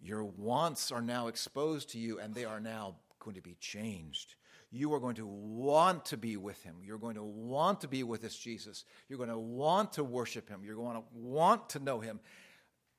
Your 0.00 0.24
wants 0.24 0.90
are 0.90 1.02
now 1.02 1.26
exposed 1.26 1.90
to 1.90 1.98
you, 1.98 2.18
and 2.18 2.34
they 2.34 2.44
are 2.44 2.60
now 2.60 2.96
going 3.20 3.34
to 3.34 3.42
be 3.42 3.56
changed. 3.60 4.34
You 4.70 4.92
are 4.92 5.00
going 5.00 5.14
to 5.14 5.26
want 5.26 6.04
to 6.06 6.16
be 6.16 6.36
with 6.36 6.62
him. 6.62 6.76
You're 6.82 6.98
going 6.98 7.14
to 7.14 7.22
want 7.22 7.80
to 7.80 7.88
be 7.88 8.02
with 8.02 8.20
this 8.20 8.36
Jesus. 8.36 8.84
You're 9.08 9.16
going 9.18 9.30
to 9.30 9.38
want 9.38 9.94
to 9.94 10.04
worship 10.04 10.48
him. 10.48 10.60
You're 10.62 10.76
going 10.76 10.96
to 10.96 11.04
want 11.14 11.70
to 11.70 11.78
know 11.78 12.00
him. 12.00 12.20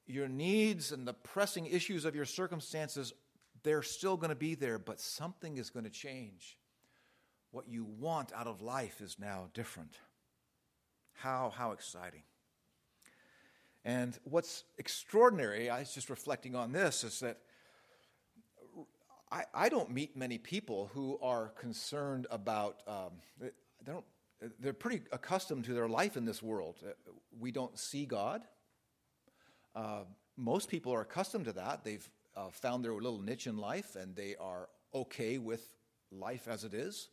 Your 0.07 0.27
needs 0.27 0.91
and 0.91 1.07
the 1.07 1.13
pressing 1.13 1.67
issues 1.67 2.05
of 2.05 2.15
your 2.15 2.25
circumstances, 2.25 3.13
they're 3.61 3.83
still 3.83 4.17
going 4.17 4.31
to 4.31 4.35
be 4.35 4.55
there, 4.55 4.79
but 4.79 4.99
something 4.99 5.57
is 5.57 5.69
going 5.69 5.85
to 5.85 5.91
change. 5.91 6.57
What 7.51 7.67
you 7.67 7.83
want 7.83 8.31
out 8.33 8.47
of 8.47 8.61
life 8.61 9.01
is 9.01 9.17
now 9.19 9.49
different. 9.53 9.93
How, 11.13 11.51
how 11.55 11.71
exciting. 11.71 12.23
And 13.85 14.17
what's 14.23 14.63
extraordinary, 14.77 15.69
I 15.69 15.79
was 15.79 15.93
just 15.93 16.09
reflecting 16.09 16.55
on 16.55 16.71
this, 16.71 17.03
is 17.03 17.19
that 17.19 17.37
I, 19.31 19.43
I 19.53 19.69
don't 19.69 19.91
meet 19.91 20.17
many 20.17 20.37
people 20.37 20.89
who 20.93 21.19
are 21.21 21.49
concerned 21.49 22.27
about, 22.31 22.81
um, 22.87 23.11
they 23.39 23.51
don't, 23.85 24.05
they're 24.59 24.73
pretty 24.73 25.01
accustomed 25.11 25.65
to 25.65 25.73
their 25.73 25.87
life 25.87 26.17
in 26.17 26.25
this 26.25 26.41
world. 26.41 26.77
Uh, 26.83 26.91
we 27.39 27.51
don't 27.51 27.77
see 27.77 28.05
God. 28.05 28.41
Uh, 29.75 30.03
most 30.37 30.69
people 30.69 30.93
are 30.93 31.01
accustomed 31.01 31.45
to 31.45 31.53
that. 31.53 31.83
They've 31.83 32.09
uh, 32.35 32.49
found 32.49 32.83
their 32.83 32.93
little 32.93 33.21
niche 33.21 33.47
in 33.47 33.57
life 33.57 33.95
and 33.95 34.15
they 34.15 34.35
are 34.39 34.69
okay 34.93 35.37
with 35.37 35.61
life 36.11 36.47
as 36.47 36.63
it 36.63 36.73
is. 36.73 37.09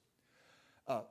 Uh, 0.89 1.03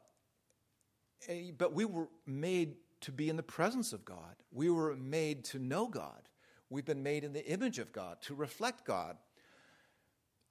but 1.58 1.74
we 1.74 1.86
were 1.86 2.08
made 2.26 2.76
to 3.02 3.12
be 3.12 3.30
in 3.30 3.36
the 3.36 3.44
presence 3.44 3.94
of 3.94 4.06
God. 4.06 4.36
We 4.52 4.70
were 4.70 4.96
made 4.96 5.44
to 5.46 5.60
know 5.60 5.88
God. 5.88 6.30
We've 6.70 6.86
been 6.86 7.04
made 7.04 7.24
in 7.24 7.34
the 7.34 7.46
image 7.46 7.78
of 7.78 7.92
God, 7.92 8.22
to 8.24 8.34
reflect 8.34 8.86
God. 8.86 9.18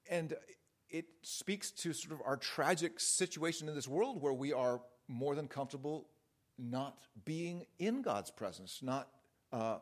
And 0.09 0.35
it 0.89 1.05
speaks 1.21 1.71
to 1.71 1.93
sort 1.93 2.13
of 2.13 2.25
our 2.25 2.37
tragic 2.37 2.99
situation 2.99 3.67
in 3.67 3.75
this 3.75 3.87
world 3.87 4.21
where 4.21 4.33
we 4.33 4.53
are 4.53 4.81
more 5.07 5.35
than 5.35 5.47
comfortable 5.47 6.07
not 6.57 6.97
being 7.25 7.65
in 7.79 8.01
God's 8.01 8.31
presence, 8.31 8.79
not 8.81 9.09
uh, 9.51 9.77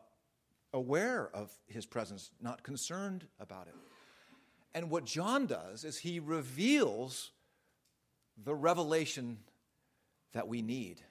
aware 0.74 1.30
of 1.34 1.52
his 1.68 1.86
presence, 1.86 2.32
not 2.42 2.64
concerned 2.64 3.28
about 3.40 3.68
it. 3.68 3.76
And 4.74 4.90
what 4.90 5.06
John 5.06 5.46
does 5.46 5.84
is 5.84 6.00
he 6.00 6.20
reveals 6.20 7.32
the 8.44 8.56
revelation 8.56 9.38
that 10.34 10.48
we 10.48 10.62
need. 10.62 11.02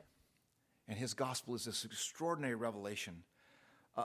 And 0.89 0.99
his 0.99 1.15
gospel 1.15 1.55
is 1.55 1.65
this 1.65 1.85
extraordinary 1.85 2.57
revelation 2.57 3.23
uh, 3.97 4.05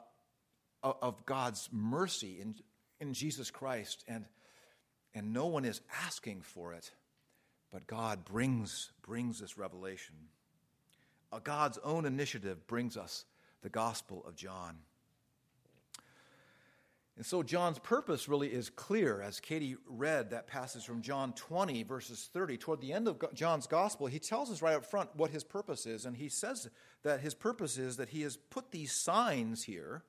of 0.83 1.25
God's 1.25 1.69
mercy 1.71 2.37
in, 2.39 2.55
in 2.99 3.13
Jesus 3.13 3.49
Christ. 3.49 4.03
And, 4.07 4.25
and 5.17 5.33
no 5.33 5.47
one 5.47 5.65
is 5.65 5.81
asking 6.05 6.41
for 6.41 6.73
it, 6.73 6.91
but 7.71 7.87
God 7.87 8.23
brings, 8.23 8.91
brings 9.01 9.39
this 9.39 9.57
revelation. 9.57 10.13
Uh, 11.31 11.39
God's 11.39 11.79
own 11.79 12.05
initiative 12.05 12.67
brings 12.67 12.95
us 12.95 13.25
the 13.63 13.69
gospel 13.69 14.23
of 14.27 14.35
John. 14.35 14.77
And 17.15 17.25
so 17.25 17.41
John's 17.41 17.79
purpose 17.79 18.29
really 18.29 18.49
is 18.49 18.69
clear 18.69 19.19
as 19.19 19.39
Katie 19.39 19.75
read 19.87 20.29
that 20.29 20.45
passage 20.45 20.85
from 20.85 21.01
John 21.01 21.33
20, 21.33 21.81
verses 21.81 22.29
30. 22.31 22.57
Toward 22.57 22.79
the 22.79 22.93
end 22.93 23.07
of 23.07 23.17
John's 23.33 23.65
gospel, 23.65 24.05
he 24.05 24.19
tells 24.19 24.51
us 24.51 24.61
right 24.61 24.75
up 24.75 24.85
front 24.85 25.09
what 25.15 25.31
his 25.31 25.43
purpose 25.43 25.87
is. 25.87 26.05
And 26.05 26.15
he 26.15 26.29
says 26.29 26.69
that 27.01 27.21
his 27.21 27.33
purpose 27.33 27.79
is 27.79 27.97
that 27.97 28.09
he 28.09 28.21
has 28.21 28.37
put 28.37 28.69
these 28.69 28.91
signs 28.91 29.63
here. 29.63 30.03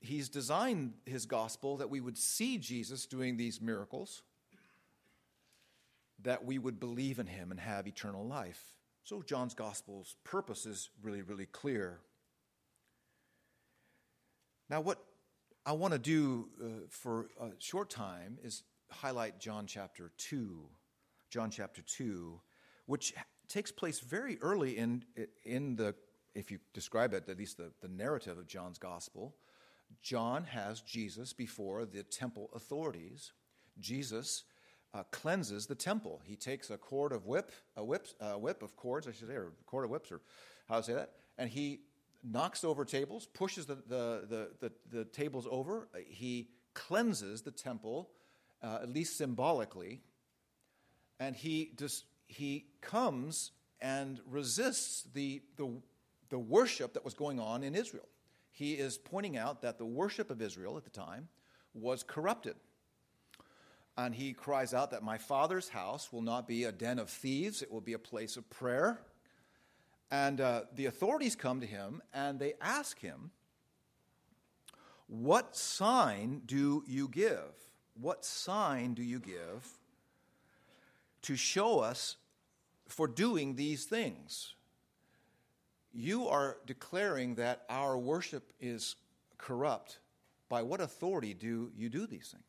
He's 0.00 0.28
designed 0.28 0.94
his 1.04 1.26
gospel 1.26 1.76
that 1.76 1.90
we 1.90 2.00
would 2.00 2.16
see 2.16 2.56
Jesus 2.58 3.06
doing 3.06 3.36
these 3.36 3.60
miracles, 3.60 4.22
that 6.22 6.44
we 6.44 6.58
would 6.58 6.80
believe 6.80 7.18
in 7.18 7.26
him 7.26 7.50
and 7.50 7.60
have 7.60 7.86
eternal 7.86 8.26
life. 8.26 8.74
So 9.04 9.22
John's 9.22 9.54
gospel's 9.54 10.16
purpose 10.24 10.66
is 10.66 10.90
really, 11.02 11.22
really 11.22 11.46
clear. 11.46 12.00
Now, 14.70 14.80
what 14.80 15.04
I 15.66 15.72
want 15.72 15.92
to 15.92 15.98
do 15.98 16.48
uh, 16.62 16.66
for 16.88 17.28
a 17.40 17.50
short 17.58 17.90
time 17.90 18.38
is 18.42 18.62
highlight 18.90 19.38
John 19.38 19.66
chapter 19.66 20.12
2. 20.16 20.66
John 21.28 21.50
chapter 21.50 21.82
2, 21.82 22.40
which 22.86 23.14
takes 23.48 23.70
place 23.70 24.00
very 24.00 24.38
early 24.40 24.78
in, 24.78 25.04
in 25.44 25.76
the, 25.76 25.94
if 26.34 26.50
you 26.50 26.58
describe 26.72 27.12
it, 27.14 27.28
at 27.28 27.36
least 27.36 27.56
the, 27.56 27.72
the 27.80 27.88
narrative 27.88 28.38
of 28.38 28.46
John's 28.46 28.78
gospel. 28.78 29.34
John 30.02 30.44
has 30.44 30.80
Jesus 30.80 31.32
before 31.32 31.84
the 31.84 32.02
temple 32.02 32.50
authorities. 32.54 33.32
Jesus 33.78 34.44
uh, 34.94 35.02
cleanses 35.10 35.66
the 35.66 35.74
temple. 35.74 36.20
He 36.24 36.36
takes 36.36 36.70
a 36.70 36.76
cord 36.76 37.12
of 37.12 37.26
whip, 37.26 37.52
a 37.76 37.84
whip, 37.84 38.06
a 38.20 38.38
whip 38.38 38.62
of 38.62 38.76
cords, 38.76 39.06
I 39.06 39.12
should 39.12 39.28
say, 39.28 39.34
or 39.34 39.48
a 39.48 39.64
cord 39.66 39.84
of 39.84 39.90
whips, 39.90 40.10
or 40.10 40.20
how 40.68 40.76
to 40.78 40.82
say 40.82 40.94
that, 40.94 41.12
and 41.38 41.48
he 41.48 41.80
knocks 42.22 42.64
over 42.64 42.84
tables, 42.84 43.26
pushes 43.26 43.66
the, 43.66 43.76
the, 43.86 44.26
the, 44.28 44.50
the, 44.60 44.72
the 44.90 45.04
tables 45.06 45.46
over. 45.50 45.88
He 46.06 46.48
cleanses 46.74 47.42
the 47.42 47.50
temple, 47.50 48.10
uh, 48.62 48.80
at 48.82 48.90
least 48.90 49.16
symbolically. 49.16 50.02
And 51.18 51.34
he, 51.34 51.72
just, 51.78 52.04
he 52.26 52.66
comes 52.80 53.52
and 53.80 54.20
resists 54.26 55.06
the, 55.14 55.42
the, 55.56 55.80
the 56.28 56.38
worship 56.38 56.94
that 56.94 57.04
was 57.04 57.14
going 57.14 57.40
on 57.40 57.62
in 57.62 57.74
Israel. 57.74 58.08
He 58.50 58.74
is 58.74 58.98
pointing 58.98 59.36
out 59.36 59.62
that 59.62 59.78
the 59.78 59.86
worship 59.86 60.30
of 60.30 60.42
Israel 60.42 60.76
at 60.76 60.84
the 60.84 60.90
time 60.90 61.28
was 61.74 62.02
corrupted. 62.02 62.56
And 63.96 64.14
he 64.14 64.32
cries 64.32 64.72
out 64.72 64.90
that 64.92 65.02
my 65.02 65.18
father's 65.18 65.68
house 65.68 66.12
will 66.12 66.22
not 66.22 66.48
be 66.48 66.64
a 66.64 66.72
den 66.72 66.98
of 66.98 67.10
thieves, 67.10 67.62
it 67.62 67.70
will 67.70 67.80
be 67.80 67.92
a 67.92 67.98
place 67.98 68.36
of 68.36 68.48
prayer. 68.50 69.00
And 70.10 70.40
uh, 70.40 70.62
the 70.74 70.86
authorities 70.86 71.36
come 71.36 71.60
to 71.60 71.66
him 71.66 72.02
and 72.12 72.38
they 72.38 72.54
ask 72.60 72.98
him, 73.00 73.30
What 75.06 75.54
sign 75.56 76.42
do 76.46 76.82
you 76.86 77.08
give? 77.08 77.52
What 77.94 78.24
sign 78.24 78.94
do 78.94 79.02
you 79.02 79.20
give 79.20 79.78
to 81.22 81.36
show 81.36 81.80
us 81.80 82.16
for 82.88 83.06
doing 83.06 83.54
these 83.54 83.84
things? 83.84 84.54
You 85.92 86.28
are 86.28 86.58
declaring 86.66 87.34
that 87.36 87.64
our 87.68 87.98
worship 87.98 88.52
is 88.60 88.96
corrupt. 89.38 89.98
By 90.48 90.62
what 90.62 90.80
authority 90.80 91.34
do 91.34 91.70
you 91.76 91.88
do 91.88 92.06
these 92.06 92.28
things? 92.28 92.44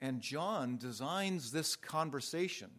And 0.00 0.20
John 0.20 0.78
designs 0.78 1.52
this 1.52 1.76
conversation 1.76 2.70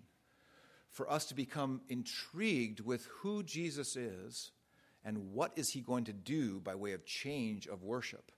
for 0.90 1.10
us 1.10 1.26
to 1.26 1.36
become 1.36 1.82
intrigued 1.88 2.80
with 2.82 3.06
who 3.06 3.44
Jesus 3.44 3.96
is 3.96 4.52
and 5.04 5.34
what 5.34 5.52
is 5.56 5.70
he 5.70 5.82
going 5.82 6.06
to 6.06 6.14
do 6.14 6.60
by 6.60 6.76
way 6.76 6.94
of 6.94 7.06
change 7.06 7.68
of 7.68 7.84
worship. 7.84 8.32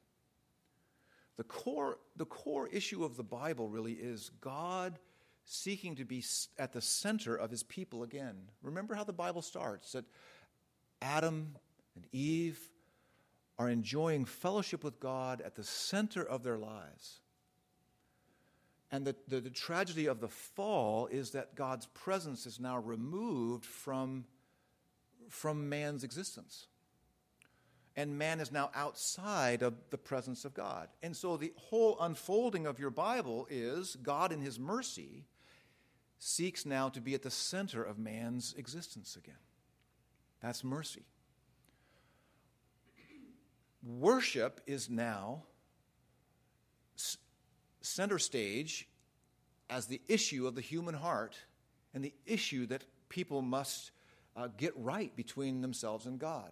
The 1.38 1.43
core, 1.43 1.97
the 2.15 2.25
core 2.25 2.67
issue 2.67 3.03
of 3.03 3.17
the 3.17 3.23
Bible 3.23 3.69
really 3.69 3.93
is 3.93 4.31
God 4.41 5.00
seeking 5.45 5.95
to 5.95 6.05
be 6.05 6.23
at 6.57 6.71
the 6.71 6.81
center 6.81 7.35
of 7.35 7.51
his 7.51 7.63
people 7.63 8.03
again. 8.03 8.35
Remember 8.62 8.93
how 8.93 9.03
the 9.03 9.13
Bible 9.13 9.41
starts 9.41 9.91
that 9.93 10.05
Adam 11.03 11.55
and 11.95 12.05
Eve 12.12 12.60
are 13.60 13.69
enjoying 13.69 14.25
fellowship 14.25 14.83
with 14.83 15.00
God 15.00 15.41
at 15.41 15.55
the 15.55 15.63
center 15.63 16.24
of 16.24 16.43
their 16.43 16.57
lives. 16.57 17.19
And 18.91 19.05
the, 19.05 19.15
the, 19.27 19.41
the, 19.41 19.50
tragedy 19.50 20.05
of 20.05 20.19
the 20.19 20.27
fall 20.27 21.07
is 21.07 21.31
that 21.31 21.55
God's 21.55 21.88
presence 21.88 22.45
is 22.45 22.60
now 22.60 22.77
removed 22.77 23.65
from, 23.65 24.25
from 25.29 25.67
man's 25.67 26.03
existence. 26.03 26.67
and 27.95 28.17
man 28.17 28.39
is 28.39 28.51
now 28.51 28.72
outside 28.74 29.62
of 29.62 29.74
the 29.89 29.98
presence 29.98 30.45
of 30.45 30.53
God. 30.53 30.89
And 31.03 31.15
so 31.15 31.38
the 31.38 31.53
whole 31.55 31.98
unfolding 32.00 32.65
of 32.65 32.79
your 32.79 32.89
Bible 32.89 33.48
is 33.50 33.95
God, 34.01 34.31
in 34.31 34.41
His 34.41 34.60
mercy, 34.60 35.25
seeks 36.17 36.65
now 36.65 36.89
to 36.89 37.01
be 37.01 37.13
at 37.13 37.22
the 37.22 37.31
center 37.31 37.83
of 37.83 38.00
man's 38.00 38.53
existence 38.57 39.15
again. 39.15 39.36
That's 40.43 40.62
mercy. 40.63 41.05
Worship 43.81 44.59
is 44.67 44.89
now 44.89 45.43
center 47.81 48.19
stage 48.19 48.88
as 49.69 49.88
the 49.88 50.01
issue 50.07 50.45
of 50.45 50.55
the 50.55 50.62
human 50.62 50.95
heart 50.95 51.38
and 51.93 52.03
the 52.03 52.13
issue 52.25 52.65
that 52.67 52.83
people 53.07 53.41
must 53.41 53.91
uh, 54.35 54.50
get 54.57 54.73
right 54.75 55.15
between 55.15 55.62
themselves 55.62 56.05
and 56.05 56.19
God. 56.19 56.51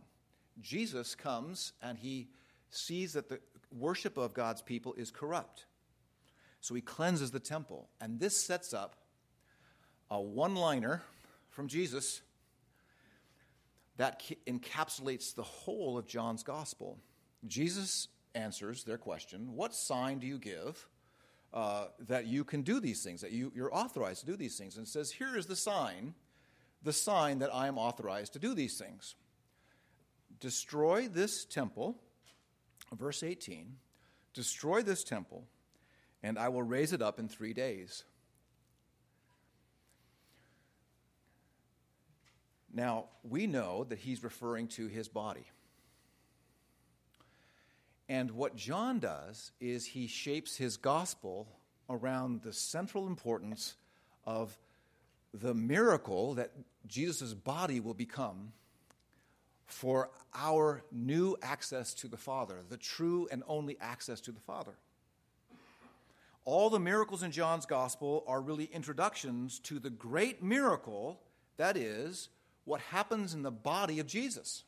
Jesus 0.62 1.14
comes 1.14 1.74
and 1.82 1.98
he 1.98 2.30
sees 2.70 3.14
that 3.14 3.28
the 3.28 3.40
worship 3.78 4.18
of 4.18 4.34
God's 4.34 4.62
people 4.62 4.94
is 4.94 5.12
corrupt. 5.12 5.66
So 6.62 6.76
he 6.76 6.82
cleanses 6.82 7.32
the 7.32 7.40
temple. 7.40 7.90
And 8.00 8.20
this 8.22 8.42
sets 8.42 8.74
up 8.74 8.96
a 10.10 10.22
one 10.22 10.56
liner 10.56 11.02
from 11.50 11.68
Jesus 11.68 12.22
that 14.02 14.20
encapsulates 14.48 15.36
the 15.36 15.44
whole 15.44 15.96
of 15.96 16.08
John's 16.08 16.42
gospel. 16.42 16.98
Jesus 17.46 18.08
answers 18.34 18.84
their 18.84 18.98
question 18.98 19.56
What 19.56 19.76
sign 19.76 20.18
do 20.18 20.26
you 20.26 20.40
give 20.40 20.88
uh, 21.54 21.86
that 22.08 22.26
you 22.26 22.44
can 22.44 22.64
do 22.64 22.80
these 22.80 23.04
things, 23.04 23.22
that 23.22 23.32
you, 23.32 23.52
you're 23.56 23.72
authorized 23.72 24.22
to 24.22 24.26
do 24.26 24.36
these 24.36 24.58
things? 24.58 24.78
And 24.78 24.88
says, 24.88 25.12
Here 25.12 25.38
is 25.38 25.46
the 25.46 25.56
sign, 25.56 26.16
the 26.82 26.92
sign 26.92 27.38
that 27.40 27.54
I 27.54 27.68
am 27.68 27.78
authorized 27.78 28.34
to 28.34 28.40
do 28.40 28.56
these 28.56 28.76
things. 28.76 29.14
Destroy 30.40 31.08
this 31.08 31.46
temple, 31.46 31.96
verse 32.98 33.22
18, 33.22 33.76
destroy 34.34 34.82
this 34.82 35.04
temple, 35.04 35.46
and 36.24 36.40
I 36.40 36.50
will 36.50 36.64
raise 36.64 36.92
it 36.92 37.04
up 37.04 37.20
in 37.20 37.28
three 37.28 37.54
days. 37.54 38.04
Now, 42.74 43.06
we 43.24 43.48
know 43.48 43.84
that 43.86 44.00
he's 44.00 44.24
referring 44.24 44.68
to 44.70 44.88
his 44.88 45.08
body. 45.08 45.46
And 48.08 48.32
what 48.32 48.56
John 48.56 49.00
does 49.00 49.52
is 49.60 49.86
he 49.86 50.08
shapes 50.08 50.58
his 50.58 50.78
gospel 50.78 51.48
around 51.90 52.42
the 52.42 52.54
central 52.54 53.08
importance 53.08 53.76
of 54.26 54.58
the 55.34 55.54
miracle 55.54 56.34
that 56.36 56.52
Jesus' 56.88 57.34
body 57.34 57.80
will 57.80 57.94
become 57.94 58.54
for 59.66 60.10
our 60.34 60.84
new 60.92 61.38
access 61.42 61.94
to 61.96 62.08
the 62.08 62.18
Father, 62.18 62.58
the 62.68 62.78
true 62.78 63.28
and 63.32 63.44
only 63.48 63.78
access 63.80 64.20
to 64.22 64.32
the 64.32 64.40
Father. 64.40 64.74
All 66.44 66.70
the 66.70 66.80
miracles 66.80 67.24
in 67.24 67.32
John's 67.32 67.66
gospel 67.66 68.24
are 68.28 68.42
really 68.42 68.66
introductions 68.66 69.60
to 69.60 69.80
the 69.80 69.90
great 69.90 70.44
miracle 70.44 71.22
that 71.58 71.78
is 71.78 72.30
what 72.66 72.82
happens 72.82 73.34
in 73.34 73.44
the 73.44 73.52
body 73.52 74.00
of 74.00 74.08
Jesus. 74.08 74.64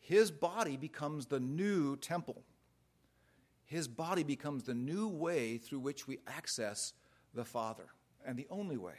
His 0.00 0.30
body 0.30 0.76
becomes 0.76 1.26
the 1.26 1.40
new 1.40 1.96
temple. 1.96 2.42
His 3.64 3.86
body 3.86 4.24
becomes 4.24 4.64
the 4.64 4.74
new 4.74 5.08
way 5.08 5.58
through 5.58 5.80
which 5.80 6.08
we 6.08 6.18
access 6.26 6.94
the 7.34 7.44
Father, 7.44 7.86
and 8.26 8.36
the 8.36 8.48
only 8.50 8.76
way. 8.76 8.94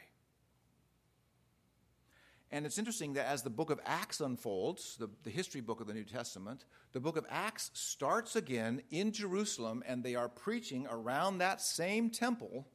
And 2.50 2.66
it's 2.66 2.78
interesting 2.78 3.14
that 3.14 3.26
as 3.26 3.42
the 3.42 3.50
book 3.50 3.70
of 3.70 3.80
Acts 3.86 4.20
unfolds, 4.20 4.96
the, 4.98 5.08
the 5.24 5.30
history 5.30 5.62
book 5.62 5.80
of 5.80 5.86
the 5.86 5.94
New 5.94 6.04
Testament, 6.04 6.66
the 6.92 7.00
book 7.00 7.16
of 7.16 7.26
Acts 7.30 7.70
starts 7.72 8.36
again 8.36 8.82
in 8.90 9.10
Jerusalem, 9.10 9.82
and 9.86 10.04
they 10.04 10.14
are 10.14 10.28
preaching 10.28 10.86
around 10.90 11.38
that 11.38 11.62
same 11.62 12.10
temple. 12.10 12.66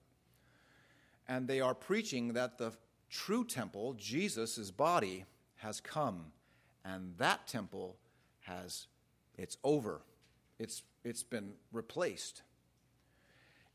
And 1.28 1.48
they 1.48 1.62
are 1.62 1.76
preaching 1.76 2.34
that 2.34 2.58
the 2.58 2.72
true 3.10 3.46
temple, 3.46 3.94
Jesus' 3.94 4.72
body, 4.72 5.26
has 5.58 5.80
come. 5.80 6.26
And 6.86 7.14
that 7.18 7.48
temple 7.48 7.98
has, 8.42 8.88
it's 9.38 9.58
over. 9.64 10.02
It's, 10.60 10.84
it's 11.04 11.24
been 11.24 11.54
replaced. 11.72 12.42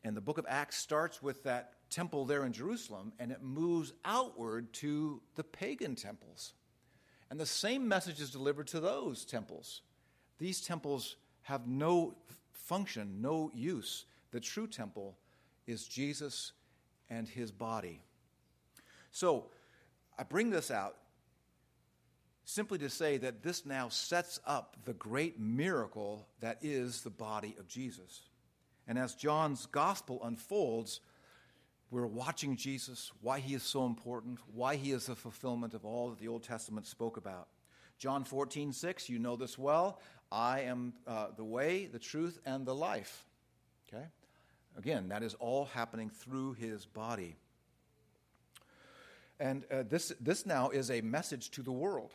And 0.05 0.17
the 0.17 0.21
book 0.21 0.39
of 0.39 0.47
Acts 0.49 0.77
starts 0.77 1.23
with 1.23 1.43
that 1.45 1.75
temple 1.91 2.25
there 2.25 2.45
in 2.45 2.53
Jerusalem 2.53 3.13
and 3.19 3.31
it 3.31 3.43
moves 3.43 3.93
outward 4.05 4.73
to 4.75 5.21
the 5.37 5.45
pagan 5.45 5.95
temples. 5.95 6.55
And 7.31 7.39
the 7.39 7.47
same 7.47 7.87
message 7.87 8.21
is 8.21 8.31
delivered 8.31 8.67
to 8.69 8.81
those 8.81 9.25
temples. 9.25 9.83
These 10.39 10.61
temples 10.61 11.17
have 11.43 11.67
no 11.67 12.15
function, 12.53 13.21
no 13.21 13.51
use. 13.55 14.07
The 14.33 14.41
true 14.41 14.67
temple 14.67 15.17
is 15.67 15.87
Jesus 15.87 16.53
and 17.11 17.29
his 17.29 17.53
body. 17.53 18.01
So 19.13 19.47
I 20.19 20.25
bring 20.25 20.51
this 20.51 20.71
out 20.71 20.97
simply 22.45 22.79
to 22.79 22.91
say 22.91 23.19
that 23.19 23.43
this 23.43 23.65
now 23.65 23.89
sets 23.89 24.41
up 24.47 24.77
the 24.85 24.95
great 24.95 25.39
miracle 25.39 26.27
that 26.41 26.59
is 26.63 27.03
the 27.03 27.11
body 27.11 27.55
of 27.59 27.69
Jesus. 27.69 28.23
And 28.87 28.99
as 28.99 29.15
John's 29.15 29.67
gospel 29.67 30.21
unfolds, 30.25 31.01
we're 31.91 32.07
watching 32.07 32.57
Jesus, 32.57 33.13
why 33.21 33.39
he 33.39 33.55
is 33.55 33.63
so 33.63 33.87
important, 33.87 34.39
why 34.55 34.77
he 34.77 34.93
is 34.93 35.07
the 35.07 35.15
fulfillment 35.15 35.75
of 35.75 35.85
all 35.85 36.11
that 36.11 36.19
the 36.19 36.29
Old 36.29 36.43
Testament 36.43 36.87
spoke 36.87 37.17
about. 37.17 37.49
John 37.99 38.25
14, 38.25 38.73
6, 38.73 39.09
you 39.09 39.19
know 39.19 39.37
this 39.37 39.57
well. 39.57 40.01
I 40.33 40.63
am 40.63 40.95
uh, 41.07 41.27
the 41.37 41.45
way, 41.45 41.87
the 41.87 41.99
truth, 41.99 42.41
and 42.47 42.67
the 42.67 42.75
life. 42.75 43.27
Okay? 43.89 44.05
Again, 44.77 45.09
that 45.11 45.23
is 45.23 45.35
all 45.35 45.67
happening 45.67 46.11
through 46.11 46.55
his 46.55 46.87
body. 46.87 47.37
And 49.39 49.65
uh, 49.71 49.83
this, 49.89 50.13
this 50.21 50.47
now 50.47 50.71
is 50.71 50.91
a 50.91 51.01
message 51.03 51.51
to 51.53 51.63
the 51.63 51.73
world. 51.73 52.13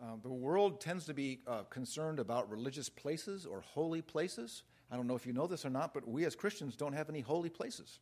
Uh, 0.00 0.16
the 0.22 0.28
world 0.28 0.80
tends 0.80 1.04
to 1.06 1.14
be 1.14 1.40
uh, 1.46 1.62
concerned 1.64 2.20
about 2.20 2.48
religious 2.50 2.88
places 2.88 3.44
or 3.44 3.60
holy 3.60 4.00
places. 4.00 4.62
I 4.92 4.96
don't 4.96 5.06
know 5.06 5.16
if 5.16 5.26
you 5.26 5.32
know 5.32 5.46
this 5.46 5.64
or 5.64 5.70
not, 5.70 5.92
but 5.92 6.06
we 6.06 6.24
as 6.24 6.36
Christians 6.36 6.76
don't 6.76 6.92
have 6.92 7.08
any 7.08 7.20
holy 7.20 7.50
places. 7.50 7.98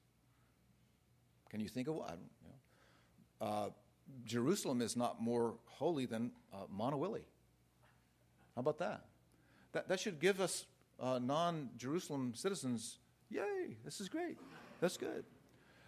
Can 1.49 1.61
you 1.61 1.69
think 1.69 1.89
of 1.89 1.95
one? 1.95 2.19
You 2.43 2.49
know. 2.49 3.47
uh, 3.47 3.69
Jerusalem 4.25 4.83
is 4.83 4.97
not 4.97 5.21
more 5.23 5.55
holy 5.67 6.07
than 6.07 6.33
uh, 6.53 6.67
Monowilly. 6.75 7.23
How 8.55 8.61
about 8.61 8.79
that? 8.79 9.05
That, 9.73 9.89
that 9.89 10.01
should 10.01 10.21
give 10.21 10.41
us 10.41 10.67
uh, 11.01 11.19
non 11.23 11.71
Jerusalem 11.77 12.33
citizens, 12.35 12.99
yay, 13.31 13.77
this 13.85 14.01
is 14.01 14.09
great. 14.09 14.37
That's 14.81 14.97
good. 14.97 15.25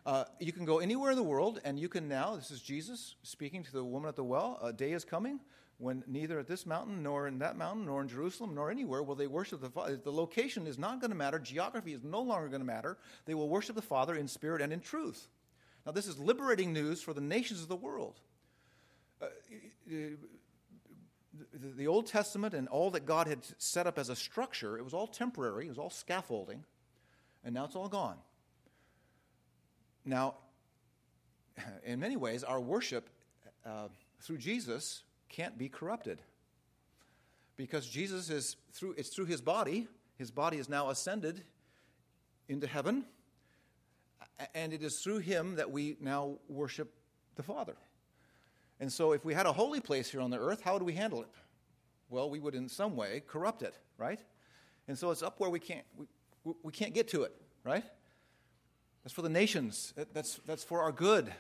Uh, 0.07 0.25
you 0.41 0.53
can 0.53 0.65
go 0.65 0.79
anywhere 0.79 1.11
in 1.11 1.17
the 1.17 1.23
world, 1.23 1.61
and 1.65 1.79
you 1.79 1.89
can 1.89 2.09
now, 2.09 2.35
this 2.35 2.51
is 2.51 2.63
Jesus 2.63 3.17
speaking 3.23 3.63
to 3.63 3.73
the 3.73 3.85
woman 3.85 4.09
at 4.09 4.17
the 4.17 4.25
well, 4.25 4.59
a 4.63 4.73
day 4.73 4.93
is 4.93 5.05
coming 5.05 5.41
when 5.79 6.03
neither 6.09 6.41
at 6.41 6.49
this 6.49 6.67
mountain, 6.67 7.03
nor 7.03 7.29
in 7.29 7.39
that 7.39 7.57
mountain, 7.57 7.87
nor 7.87 8.03
in 8.03 8.09
Jerusalem, 8.09 8.55
nor 8.55 8.71
anywhere 8.71 9.03
will 9.03 9.15
they 9.15 9.29
worship 9.29 9.61
the 9.61 9.71
Father. 9.71 9.97
The 9.97 10.13
location 10.13 10.67
is 10.67 10.77
not 10.77 11.01
going 11.01 11.13
to 11.13 11.17
matter. 11.17 11.39
Geography 11.39 11.93
is 11.93 12.03
no 12.03 12.21
longer 12.21 12.49
going 12.49 12.61
to 12.61 12.67
matter. 12.67 12.99
They 13.27 13.35
will 13.35 13.49
worship 13.49 13.77
the 13.77 13.83
Father 13.83 14.17
in 14.17 14.27
spirit 14.27 14.61
and 14.61 14.73
in 14.73 14.81
truth. 14.81 15.29
Now, 15.87 15.93
this 15.93 16.09
is 16.09 16.19
liberating 16.19 16.73
news 16.73 17.01
for 17.01 17.15
the 17.15 17.21
nations 17.21 17.63
of 17.63 17.69
the 17.69 17.77
world. 17.77 18.21
Uh, 19.23 19.27
the, 21.77 21.87
Old 21.87 22.07
Testament 22.07 22.55
and 22.55 22.67
all 22.69 22.91
that 22.91 23.07
God 23.07 23.29
had 23.29 23.41
set 23.59 23.87
up 23.87 23.99
as 23.99 24.09
a 24.09 24.17
structure, 24.17 24.77
it 24.77 24.85
was 24.85 24.93
all 24.93 25.07
temporary, 25.07 25.67
it 25.67 25.69
was 25.69 25.79
all 25.79 25.91
scaffolding, 25.91 26.65
and 27.45 27.55
now 27.55 27.65
it's 27.65 27.77
all 27.77 27.89
gone. 27.89 28.17
Now, 30.05 30.35
in 31.85 32.01
many 32.01 32.17
ways, 32.17 32.43
our 32.43 32.61
worship 32.61 33.09
uh, 33.65 33.89
through 34.21 34.39
Jesus 34.39 35.03
can't 35.29 35.59
be 35.59 35.69
corrupted. 35.69 36.23
Because 37.57 37.87
Jesus 37.87 38.31
is 38.31 38.57
through 38.73 38.95
it's 38.97 39.09
through 39.09 39.27
his 39.27 39.41
body. 39.41 39.89
His 40.17 40.31
body 40.31 40.59
is 40.59 40.69
now 40.69 40.91
ascended 40.91 41.43
into 42.49 42.67
heaven. 42.67 43.05
And 44.55 44.73
it 44.73 44.83
is 44.83 45.01
through 45.01 45.19
him 45.19 45.57
that 45.57 45.71
we 45.71 45.97
now 46.01 46.39
worship 46.49 46.93
the 47.35 47.43
Father. 47.43 47.77
And 48.81 48.93
so 48.93 49.13
if 49.13 49.25
we 49.25 49.35
had 49.35 49.47
a 49.47 49.53
holy 49.53 49.81
place 49.81 50.09
here 50.09 50.21
on 50.21 50.31
the 50.31 50.39
earth, 50.39 50.63
how 50.63 50.75
would 50.75 50.83
we 50.83 50.93
handle 50.93 51.23
it? 51.23 51.29
Well, 52.11 52.31
we 52.31 52.39
would 52.39 52.55
in 52.55 52.69
some 52.69 52.97
way 52.97 53.23
corrupt 53.27 53.63
it, 53.63 53.75
right? 53.97 54.21
And 54.87 54.97
so 54.97 55.11
it's 55.11 55.23
up 55.23 55.41
where 55.41 55.51
we 55.51 55.59
can't 55.59 55.85
we, 55.97 56.07
we 56.63 56.73
can't 56.73 56.95
get 56.95 57.09
to 57.09 57.25
it, 57.25 57.35
right? 57.65 57.85
That's 59.03 59.15
for 59.15 59.23
the 59.23 59.29
nations. 59.29 59.95
That's, 60.13 60.39
that's 60.47 60.65
for 60.65 60.83
our 60.83 60.93
good. 60.93 61.33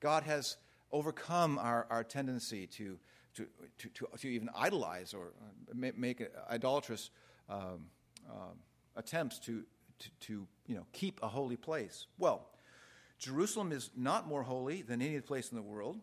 God 0.00 0.22
has 0.24 0.56
overcome 0.92 1.58
our, 1.58 1.86
our 1.90 2.04
tendency 2.04 2.66
to 2.68 2.98
to, 3.34 3.46
to, 3.78 3.88
to, 3.90 4.08
to 4.18 4.28
even 4.28 4.50
idolize 4.54 5.14
or 5.14 5.32
uh, 5.40 5.90
make 5.96 6.26
idolatrous 6.50 7.10
um, 7.48 7.86
uh, 8.28 8.52
attempts 8.96 9.38
to, 9.40 9.64
to, 9.98 10.10
to, 10.20 10.46
you 10.66 10.76
know, 10.76 10.86
keep 10.92 11.20
a 11.22 11.28
holy 11.28 11.56
place. 11.56 12.06
Well, 12.18 12.48
Jerusalem 13.18 13.72
is 13.72 13.90
not 13.96 14.26
more 14.26 14.42
holy 14.42 14.82
than 14.82 15.02
any 15.02 15.20
place 15.20 15.50
in 15.50 15.56
the 15.56 15.62
world. 15.62 15.98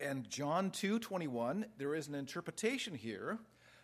And 0.00 0.28
John 0.28 0.70
2 0.70 0.98
21, 0.98 1.66
there 1.78 1.94
is 1.94 2.08
an 2.08 2.14
interpretation 2.14 2.94
here 2.94 3.38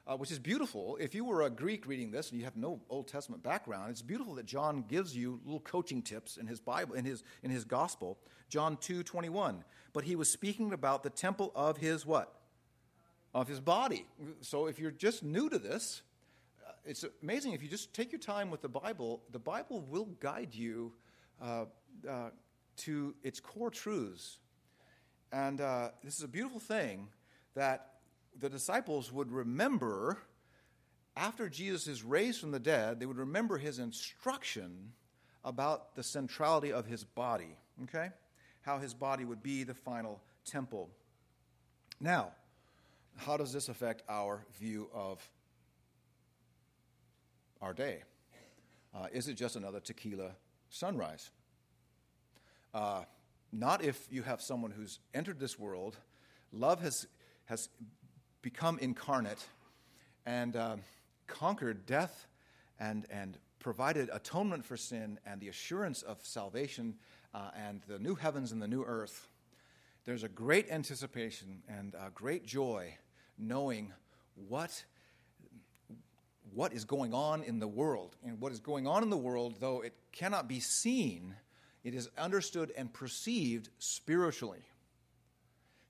uh, 0.07 0.17
which 0.17 0.31
is 0.31 0.39
beautiful. 0.39 0.97
If 1.01 1.15
you 1.15 1.25
were 1.25 1.43
a 1.43 1.51
Greek 1.51 1.87
reading 1.87 2.11
this 2.11 2.31
and 2.31 2.39
you 2.39 2.45
have 2.45 2.57
no 2.57 2.81
Old 2.89 3.09
Testament 3.09 3.43
background, 3.43 3.91
it's 3.91 4.03
beautiful 4.03 4.35
that 4.37 4.47
John 4.47 4.85
gives 4.87 5.17
you 5.17 5.41
little 5.45 5.61
coaching 5.61 6.03
tips 6.03 6.37
in 6.37 6.47
his 6.47 6.61
Bible, 6.61 6.95
in 6.95 7.05
his, 7.05 7.25
in 7.43 7.51
his 7.51 7.65
gospel. 7.65 8.19
John 8.49 8.77
2 8.77 9.03
21. 9.03 9.65
But 9.93 10.05
he 10.05 10.15
was 10.15 10.31
speaking 10.31 10.73
about 10.73 11.03
the 11.03 11.11
temple 11.11 11.51
of 11.57 11.79
his 11.79 12.07
what? 12.07 12.33
Of 13.35 13.49
his 13.49 13.61
body. 13.61 14.07
So 14.43 14.67
if 14.67 14.79
you're 14.79 14.91
just 14.91 15.25
new 15.25 15.49
to 15.49 15.59
this, 15.59 16.03
uh, 16.65 16.73
it's 16.85 17.05
amazing 17.23 17.53
if 17.53 17.63
you 17.63 17.69
just 17.69 17.93
take 17.93 18.13
your 18.13 18.21
time 18.21 18.51
with 18.51 18.63
the 18.63 18.69
Bible, 18.69 19.23
the 19.33 19.39
Bible 19.39 19.85
will 19.89 20.07
guide 20.21 20.55
you 20.55 20.93
uh, 21.43 21.65
uh, 22.09 22.31
to 22.79 23.15
its 23.25 23.41
core 23.41 23.71
truths. 23.71 24.39
And 25.33 25.61
uh, 25.61 25.91
this 26.05 26.17
is 26.17 26.23
a 26.23 26.29
beautiful 26.29 26.61
thing 26.61 27.09
that 27.55 27.96
the 28.41 28.49
disciples 28.49 29.13
would 29.13 29.31
remember 29.33 30.19
after 31.17 31.49
Jesus 31.49 31.87
is 31.87 32.03
raised 32.03 32.41
from 32.41 32.51
the 32.51 32.61
dead, 32.61 33.01
they 33.01 33.07
would 33.07 33.17
remember 33.17 33.57
his 33.57 33.79
instruction 33.79 34.93
about 35.45 35.95
the 35.95 36.03
centrality 36.03 36.73
of 36.73 36.87
his 36.87 37.05
body, 37.05 37.57
okay? 37.85 38.11
How 38.63 38.79
his 38.79 38.93
body 38.93 39.25
would 39.25 39.43
be 39.43 39.65
the 39.65 39.75
final 39.75 40.21
temple. 40.45 40.91
Now, 42.01 42.33
how 43.17 43.39
does 43.39 43.53
this 43.53 43.71
affect 43.71 44.03
our 44.09 44.45
view 44.59 44.91
of 44.93 45.27
our 47.63 47.73
day? 47.73 48.03
Uh, 48.95 49.07
is 49.13 49.29
it 49.29 49.35
just 49.35 49.57
another 49.57 49.81
tequila 49.81 50.33
sunrise? 50.69 51.31
Uh, 52.75 53.05
not 53.53 53.83
if 53.83 54.07
you 54.11 54.23
have 54.23 54.43
someone 54.43 54.71
who's 54.71 54.99
entered 55.15 55.41
this 55.41 55.59
world, 55.59 55.97
love 56.53 56.83
has, 56.83 57.07
has 57.47 57.71
become 58.47 58.79
incarnate 58.79 59.45
and 60.25 60.55
uh, 60.55 60.77
conquered 61.27 61.85
death 61.85 62.29
and, 62.79 63.05
and 63.11 63.39
provided 63.59 64.09
atonement 64.13 64.65
for 64.65 64.77
sin 64.77 65.19
and 65.27 65.41
the 65.41 65.49
assurance 65.49 66.03
of 66.03 66.17
salvation 66.23 66.95
uh, 67.35 67.51
and 67.67 67.83
the 67.89 67.99
new 67.99 68.15
heavens 68.15 68.53
and 68.53 68.63
the 68.63 68.69
new 68.69 68.85
earth, 68.85 69.27
there's 70.05 70.23
a 70.23 70.29
great 70.29 70.71
anticipation 70.71 71.61
and 71.69 71.95
a 71.95 72.09
great 72.15 72.47
joy 72.47 72.95
knowing 73.37 73.93
what, 74.49 74.85
what 76.55 76.73
is 76.73 76.85
going 76.85 77.13
on 77.13 77.43
in 77.43 77.59
the 77.59 77.67
world. 77.67 78.15
And 78.25 78.41
what 78.41 78.53
is 78.53 78.61
going 78.61 78.87
on 78.87 79.03
in 79.03 79.11
the 79.11 79.17
world, 79.17 79.57
though 79.59 79.81
it 79.81 79.95
cannot 80.13 80.47
be 80.47 80.61
seen, 80.61 81.35
it 81.83 81.95
is 81.95 82.09
understood 82.17 82.73
and 82.77 82.93
perceived 82.93 83.71
spiritually 83.81 84.63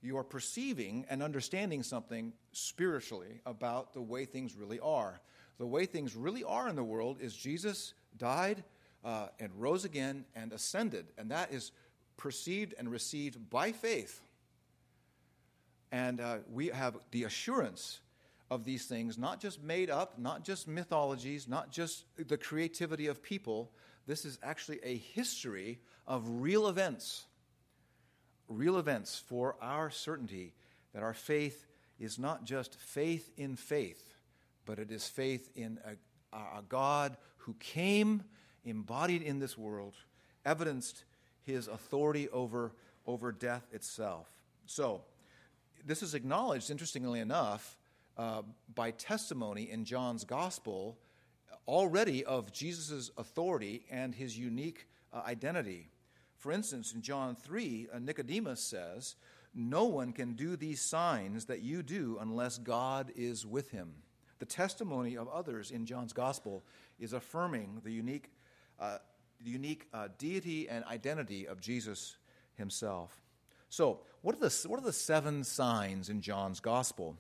you 0.03 0.17
are 0.19 0.25
perceiving 0.25 1.05
and 1.09 1.23
understanding 1.23 1.83
something 1.83 2.33
spiritually 2.53 3.41
about 3.45 3.93
the 3.93 4.03
way 4.03 4.25
things 4.25 4.55
really 4.55 4.81
are. 4.81 5.21
The 5.59 5.67
way 5.67 5.87
things 5.87 6.15
really 6.15 6.45
are 6.45 6.69
in 6.69 6.77
the 6.77 6.85
world 6.85 7.19
is 7.21 7.35
Jesus 7.35 7.95
died 8.17 8.63
uh, 9.05 9.29
and 9.41 9.51
rose 9.57 9.85
again 9.85 10.25
and 10.35 10.53
ascended, 10.53 11.07
and 11.17 11.31
that 11.31 11.53
is 11.53 11.73
perceived 12.17 12.75
and 12.79 12.91
received 12.91 13.51
by 13.51 13.73
faith. 13.73 14.21
And 15.93 16.21
uh, 16.21 16.39
we 16.53 16.69
have 16.69 16.97
the 17.11 17.25
assurance 17.25 18.01
of 18.51 18.65
these 18.65 18.87
things, 18.87 19.19
not 19.19 19.41
just 19.41 19.63
made 19.63 19.91
up, 19.91 20.19
not 20.19 20.45
just 20.45 20.69
mythologies, 20.69 21.49
not 21.49 21.71
just 21.71 22.05
the 22.17 22.37
creativity 22.37 23.07
of 23.07 23.23
people. 23.23 23.71
This 24.07 24.25
is 24.25 24.39
actually 24.43 24.81
a 24.83 24.97
history 24.97 25.81
of 26.07 26.23
real 26.27 26.69
events 26.69 27.25
real 28.49 28.79
events 28.79 29.23
for 29.27 29.57
our 29.61 29.91
certainty 29.91 30.55
that 30.95 31.03
our 31.03 31.15
faith 31.15 31.67
is 31.99 32.19
not 32.19 32.45
just 32.45 32.75
faith 32.79 33.31
in 33.37 33.57
faith, 33.57 34.15
but 34.65 34.79
it 34.79 34.91
is 34.91 35.07
faith 35.07 35.51
in 35.57 35.79
a, 35.85 36.37
a 36.59 36.63
God 36.69 37.17
who 37.39 37.55
came, 37.55 38.23
embodied 38.65 39.23
in 39.23 39.39
this 39.39 39.57
world, 39.57 39.95
evidenced 40.45 41.05
his 41.43 41.69
authority 41.69 42.29
over, 42.31 42.73
over 43.07 43.33
death 43.33 43.67
itself. 43.73 44.29
So, 44.67 45.03
this 45.85 46.03
is 46.03 46.15
acknowledged, 46.15 46.71
interestingly 46.71 47.21
enough, 47.21 47.77
uh, 48.19 48.43
by 48.75 48.91
testimony 48.91 49.71
in 49.71 49.85
John's 49.85 50.25
gospel 50.25 50.99
already 51.69 52.25
of 52.25 52.53
Jesus' 52.53 53.11
authority 53.17 53.85
and 53.91 54.15
his 54.15 54.39
unique 54.39 54.87
uh, 55.13 55.23
identity. 55.27 55.91
For 56.47 56.53
instance, 56.53 56.93
in 56.93 57.03
John 57.03 57.35
3, 57.35 57.89
uh, 57.93 57.99
Nicodemus 57.99 58.61
says, 58.61 59.17
No 59.53 59.87
one 59.87 60.13
can 60.13 60.35
do 60.35 60.55
these 60.55 60.81
signs 60.81 61.47
that 61.47 61.63
you 61.63 61.83
do 61.83 62.19
unless 62.21 62.57
God 62.59 63.11
is 63.17 63.45
with 63.45 63.73
him. 63.73 63.93
The 64.39 64.47
testimony 64.47 65.17
of 65.17 65.27
others 65.27 65.73
in 65.73 65.87
John's 65.87 66.13
gospel 66.13 66.63
is 67.01 67.13
affirming 67.15 67.81
the 67.83 67.91
unique, 67.91 68.31
uh, 68.79 68.99
unique 69.45 69.89
uh, 69.93 70.07
deity 70.19 70.69
and 70.69 70.85
identity 70.85 71.49
of 71.49 71.61
Jesus 71.61 72.17
himself. 72.55 73.21
So, 73.69 74.03
what 74.23 74.37
are, 74.37 74.39
the, 74.39 74.69
what 74.69 74.79
are 74.79 74.87
the 74.87 74.93
seven 74.93 75.43
signs 75.43 76.11
in 76.11 76.21
John's 76.21 76.61
gospel? 76.61 77.17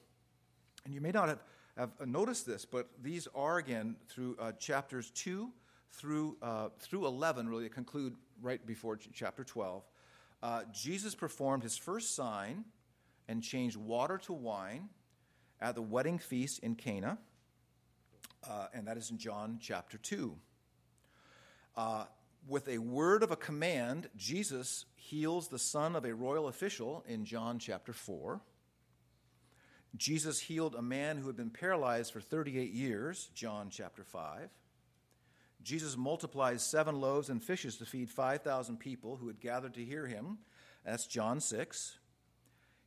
And 0.85 0.95
you 0.95 1.01
may 1.01 1.11
not 1.11 1.27
have, 1.27 1.41
have 1.77 2.07
noticed 2.07 2.47
this, 2.47 2.65
but 2.65 2.91
these 3.03 3.27
are 3.35 3.59
again 3.59 3.97
through 4.09 4.37
uh, 4.39 4.53
chapters 4.53 5.11
2 5.17 5.51
through, 5.92 6.37
uh, 6.42 6.68
through 6.79 7.07
11, 7.07 7.49
really, 7.49 7.68
conclude 7.68 8.14
right 8.42 8.64
before 8.66 8.99
chapter 9.12 9.44
12, 9.44 9.83
uh, 10.42 10.62
Jesus 10.72 11.14
performed 11.14 11.62
his 11.62 11.77
first 11.77 12.14
sign 12.14 12.64
and 13.29 13.42
changed 13.42 13.77
water 13.77 14.18
to 14.18 14.33
wine 14.33 14.88
at 15.61 15.75
the 15.75 15.83
wedding 15.83 16.18
feast 16.18 16.61
in 16.61 16.75
Cana, 16.75 17.18
uh, 18.49 18.66
and 18.75 18.87
that 18.87 18.96
is 18.96 19.11
in 19.11 19.18
John 19.18 19.59
chapter 19.61 19.99
2. 19.99 20.37
Uh, 21.77 22.05
with 22.46 22.68
a 22.68 22.79
word 22.79 23.22
of 23.22 23.31
a 23.31 23.37
command, 23.37 24.09
Jesus 24.16 24.85
heals 24.94 25.49
the 25.49 25.59
son 25.59 25.96
of 25.96 26.05
a 26.05 26.14
royal 26.14 26.49
official 26.49 27.05
in 27.09 27.25
John 27.25 27.59
chapter 27.59 27.92
4. 27.92 28.40
Jesus 29.96 30.40
healed 30.40 30.75
a 30.75 30.83
man 30.83 31.16
who 31.16 31.27
had 31.27 31.37
been 31.37 31.51
paralyzed 31.51 32.12
for 32.12 32.20
38 32.20 32.70
years, 32.70 33.31
John 33.35 33.68
chapter 33.70 34.05
5. 34.05 34.51
Jesus 35.66 35.96
multiplies 35.96 36.62
seven 36.62 37.00
loaves 37.00 37.29
and 37.29 37.42
fishes 37.42 37.76
to 37.79 37.85
feed 37.85 38.09
5,000 38.09 38.79
people 38.79 39.16
who 39.16 39.26
had 39.26 39.40
gathered 39.40 39.74
to 39.74 39.85
hear 39.85 40.07
him. 40.07 40.38
That's 40.85 41.09
John 41.09 41.40
6. 41.40 41.98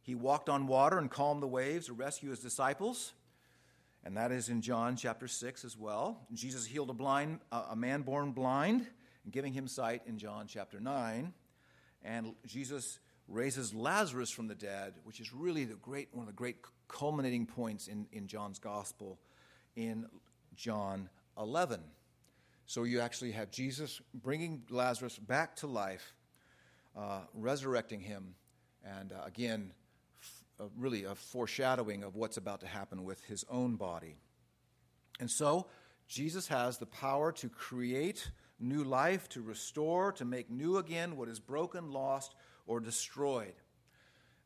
He 0.01 0.15
walked 0.15 0.47
on 0.47 0.65
water 0.65 0.97
and 0.97 1.11
calmed 1.11 1.43
the 1.43 1.47
waves 1.47 1.87
to 1.87 1.93
rescue 1.93 2.29
his 2.29 2.39
disciples. 2.39 3.11
And 4.05 4.15
that 4.15 4.31
is 4.31 4.47
in 4.47 4.61
John 4.61 4.95
chapter 4.95 5.27
6 5.27 5.65
as 5.65 5.77
well. 5.77 6.25
Jesus 6.31 6.65
healed 6.65 6.89
a 6.89 6.93
blind 6.93 7.41
a 7.51 7.75
man 7.75 8.01
born 8.03 8.31
blind, 8.31 8.87
giving 9.29 9.51
him 9.51 9.67
sight 9.67 10.03
in 10.05 10.17
John 10.17 10.47
chapter 10.47 10.79
9. 10.79 11.33
And 12.05 12.33
Jesus 12.45 12.99
raises 13.27 13.73
Lazarus 13.73 14.31
from 14.31 14.47
the 14.47 14.55
dead, 14.55 14.93
which 15.03 15.19
is 15.19 15.33
really 15.33 15.65
the 15.65 15.75
great, 15.75 16.07
one 16.13 16.21
of 16.21 16.27
the 16.27 16.37
great 16.37 16.59
culminating 16.87 17.45
points 17.45 17.89
in, 17.89 18.07
in 18.13 18.27
John's 18.27 18.57
gospel 18.57 19.19
in 19.75 20.05
John 20.55 21.09
11. 21.37 21.81
So 22.69 22.83
you 22.83 22.99
actually 22.99 23.31
have 23.31 23.49
Jesus 23.49 23.99
bringing 24.13 24.61
Lazarus 24.69 25.17
back 25.17 25.55
to 25.55 25.65
life, 25.65 26.13
uh, 26.95 27.21
resurrecting 27.33 27.99
him, 27.99 28.35
and 28.85 29.11
uh, 29.11 29.23
again, 29.25 29.71
f- 30.21 30.43
uh, 30.59 30.63
really 30.77 31.05
a 31.05 31.15
foreshadowing 31.15 32.03
of 32.03 32.15
what's 32.15 32.37
about 32.37 32.59
to 32.59 32.67
happen 32.67 33.03
with 33.03 33.23
his 33.23 33.43
own 33.49 33.75
body. 33.75 34.17
And 35.19 35.31
so, 35.31 35.65
Jesus 36.07 36.47
has 36.49 36.77
the 36.77 36.85
power 36.85 37.31
to 37.31 37.49
create 37.49 38.29
new 38.59 38.83
life, 38.83 39.27
to 39.29 39.41
restore, 39.41 40.11
to 40.11 40.23
make 40.23 40.51
new 40.51 40.77
again 40.77 41.17
what 41.17 41.27
is 41.27 41.39
broken, 41.39 41.91
lost, 41.91 42.35
or 42.67 42.79
destroyed. 42.79 43.55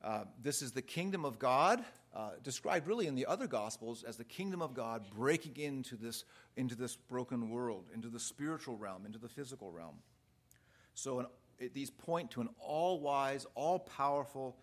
Uh, 0.01 0.23
this 0.41 0.61
is 0.61 0.71
the 0.71 0.81
kingdom 0.81 1.25
of 1.25 1.39
God, 1.39 1.83
uh, 2.15 2.31
described 2.43 2.87
really 2.87 3.07
in 3.07 3.15
the 3.15 3.25
other 3.25 3.47
gospels 3.47 4.03
as 4.03 4.17
the 4.17 4.23
kingdom 4.23 4.61
of 4.61 4.73
God 4.73 5.03
breaking 5.15 5.57
into 5.57 5.95
this, 5.95 6.25
into 6.55 6.75
this 6.75 6.95
broken 6.95 7.49
world, 7.49 7.85
into 7.93 8.07
the 8.07 8.19
spiritual 8.19 8.77
realm, 8.77 9.05
into 9.05 9.17
the 9.17 9.29
physical 9.29 9.71
realm. 9.71 9.95
So 10.93 11.19
an, 11.19 11.25
it, 11.59 11.73
these 11.73 11.89
point 11.89 12.31
to 12.31 12.41
an 12.41 12.49
all 12.59 12.99
wise, 12.99 13.47
all 13.55 13.79
powerful, 13.79 14.57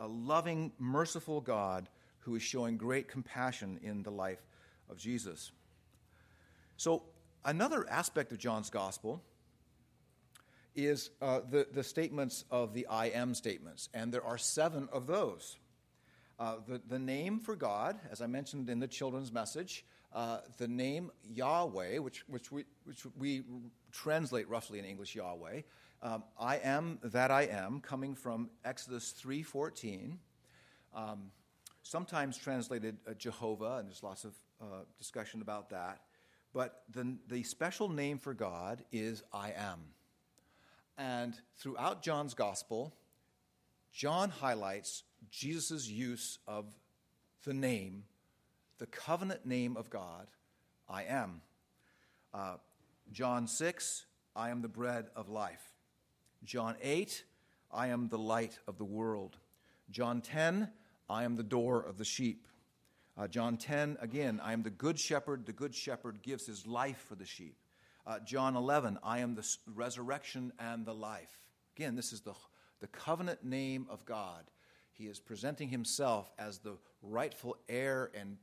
a 0.00 0.06
loving, 0.06 0.72
merciful 0.78 1.40
God 1.40 1.88
who 2.20 2.34
is 2.34 2.42
showing 2.42 2.76
great 2.76 3.08
compassion 3.08 3.78
in 3.82 4.02
the 4.02 4.10
life 4.10 4.44
of 4.90 4.98
Jesus. 4.98 5.52
So, 6.76 7.04
another 7.44 7.88
aspect 7.88 8.32
of 8.32 8.38
John's 8.38 8.68
gospel 8.68 9.22
is 10.74 11.10
uh, 11.22 11.40
the, 11.48 11.66
the 11.72 11.82
statements 11.82 12.44
of 12.50 12.74
the 12.74 12.86
I 12.88 13.06
am 13.06 13.32
statements, 13.34 13.88
and 13.94 14.12
there 14.12 14.24
are 14.24 14.36
seven 14.36 14.88
of 14.92 15.06
those. 15.06 15.56
Uh, 16.38 16.56
the, 16.68 16.80
the 16.88 16.98
name 16.98 17.40
for 17.40 17.56
God, 17.56 17.98
as 18.10 18.20
I 18.20 18.26
mentioned 18.26 18.68
in 18.68 18.78
the 18.78 18.86
children's 18.86 19.32
message, 19.32 19.84
uh, 20.12 20.38
the 20.58 20.68
name 20.68 21.10
Yahweh, 21.24 21.98
which, 21.98 22.24
which, 22.28 22.52
we, 22.52 22.64
which 22.84 23.06
we 23.18 23.42
translate 23.90 24.48
roughly 24.48 24.78
in 24.78 24.84
English 24.84 25.14
Yahweh, 25.14 25.62
um, 26.02 26.24
I 26.38 26.58
am 26.58 26.98
that 27.02 27.30
I 27.30 27.42
am, 27.42 27.80
coming 27.80 28.14
from 28.14 28.50
Exodus 28.64 29.14
3.14. 29.18 30.18
Um, 30.94 31.30
sometimes 31.82 32.36
translated 32.36 32.98
uh, 33.08 33.14
Jehovah, 33.14 33.76
and 33.78 33.88
there's 33.88 34.02
lots 34.02 34.24
of 34.24 34.34
uh, 34.60 34.64
discussion 34.98 35.40
about 35.40 35.70
that. 35.70 36.00
But 36.52 36.82
the, 36.90 37.16
the 37.28 37.42
special 37.42 37.88
name 37.88 38.18
for 38.18 38.34
God 38.34 38.84
is 38.92 39.22
I 39.32 39.52
am. 39.52 39.80
And 40.98 41.38
throughout 41.58 42.02
John's 42.02 42.34
gospel, 42.34 42.94
John 43.92 44.30
highlights 44.30 45.02
Jesus' 45.30 45.88
use 45.88 46.38
of 46.46 46.66
the 47.44 47.54
name, 47.54 48.04
the 48.78 48.86
covenant 48.86 49.46
name 49.46 49.76
of 49.76 49.90
God, 49.90 50.26
I 50.88 51.04
am. 51.04 51.40
Uh, 52.34 52.56
John 53.12 53.46
6, 53.46 54.06
I 54.34 54.50
am 54.50 54.62
the 54.62 54.68
bread 54.68 55.06
of 55.16 55.28
life. 55.28 55.62
John 56.44 56.76
8, 56.82 57.24
I 57.72 57.88
am 57.88 58.08
the 58.08 58.18
light 58.18 58.58
of 58.68 58.78
the 58.78 58.84
world. 58.84 59.36
John 59.90 60.20
10, 60.20 60.70
I 61.08 61.24
am 61.24 61.36
the 61.36 61.42
door 61.42 61.80
of 61.80 61.98
the 61.98 62.04
sheep. 62.04 62.46
Uh, 63.16 63.26
John 63.26 63.56
10, 63.56 63.96
again, 64.00 64.40
I 64.42 64.52
am 64.52 64.62
the 64.62 64.70
good 64.70 64.98
shepherd. 64.98 65.46
The 65.46 65.52
good 65.52 65.74
shepherd 65.74 66.22
gives 66.22 66.46
his 66.46 66.66
life 66.66 67.04
for 67.08 67.14
the 67.14 67.24
sheep. 67.24 67.56
Uh, 68.06 68.18
John 68.20 68.56
11, 68.56 68.98
I 69.02 69.20
am 69.20 69.34
the 69.34 69.56
resurrection 69.74 70.52
and 70.58 70.84
the 70.84 70.94
life. 70.94 71.46
Again, 71.76 71.96
this 71.96 72.12
is 72.12 72.20
the, 72.20 72.34
the 72.80 72.86
covenant 72.88 73.44
name 73.44 73.86
of 73.88 74.04
God. 74.04 74.44
He 74.96 75.04
is 75.04 75.20
presenting 75.20 75.68
himself 75.68 76.32
as 76.38 76.58
the 76.58 76.76
rightful 77.02 77.56
heir 77.68 78.10
and 78.14 78.38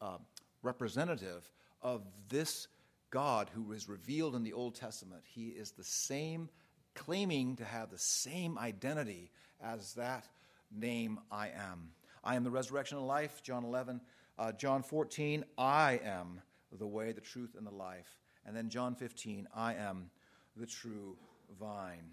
uh, 0.00 0.18
representative 0.62 1.50
of 1.82 2.02
this 2.28 2.68
God 3.10 3.50
who 3.54 3.72
is 3.72 3.88
revealed 3.88 4.34
in 4.34 4.42
the 4.42 4.52
Old 4.52 4.74
Testament. 4.74 5.22
He 5.24 5.48
is 5.48 5.70
the 5.70 5.84
same, 5.84 6.50
claiming 6.94 7.56
to 7.56 7.64
have 7.64 7.90
the 7.90 7.98
same 7.98 8.58
identity 8.58 9.30
as 9.62 9.94
that 9.94 10.28
name 10.70 11.18
I 11.30 11.48
am. 11.48 11.90
I 12.22 12.36
am 12.36 12.44
the 12.44 12.50
resurrection 12.50 12.98
and 12.98 13.06
life, 13.06 13.42
John 13.42 13.64
11. 13.64 14.00
Uh, 14.38 14.52
John 14.52 14.82
14, 14.82 15.44
I 15.56 16.00
am 16.04 16.42
the 16.78 16.86
way, 16.86 17.12
the 17.12 17.20
truth, 17.20 17.54
and 17.56 17.66
the 17.66 17.74
life. 17.74 18.18
And 18.44 18.54
then 18.54 18.68
John 18.68 18.94
15, 18.94 19.48
I 19.54 19.74
am 19.74 20.10
the 20.56 20.66
true 20.66 21.16
vine. 21.58 22.10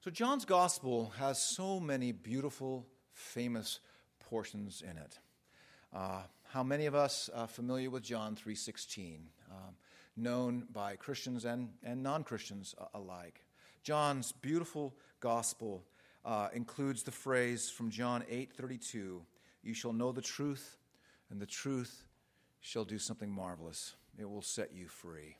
So 0.00 0.12
John's 0.12 0.44
gospel 0.44 1.12
has 1.18 1.42
so 1.42 1.80
many 1.80 2.12
beautiful, 2.12 2.86
famous 3.14 3.80
portions 4.20 4.80
in 4.80 4.96
it. 4.96 5.18
Uh, 5.92 6.22
how 6.52 6.62
many 6.62 6.86
of 6.86 6.94
us 6.94 7.28
are 7.34 7.48
familiar 7.48 7.90
with 7.90 8.04
John 8.04 8.36
3.16, 8.36 9.16
um, 9.50 9.74
known 10.16 10.68
by 10.72 10.94
Christians 10.94 11.44
and, 11.44 11.70
and 11.82 12.00
non-Christians 12.00 12.76
alike? 12.94 13.44
John's 13.82 14.30
beautiful 14.30 14.94
gospel 15.18 15.82
uh, 16.24 16.48
includes 16.52 17.02
the 17.02 17.10
phrase 17.10 17.68
from 17.68 17.90
John 17.90 18.22
8:32, 18.30 19.24
"You 19.62 19.74
shall 19.74 19.92
know 19.92 20.12
the 20.12 20.22
truth, 20.22 20.78
and 21.28 21.40
the 21.40 21.46
truth 21.46 22.06
shall 22.60 22.84
do 22.84 23.00
something 23.00 23.30
marvelous. 23.30 23.96
It 24.16 24.30
will 24.30 24.42
set 24.42 24.72
you 24.72 24.86
free." 24.86 25.38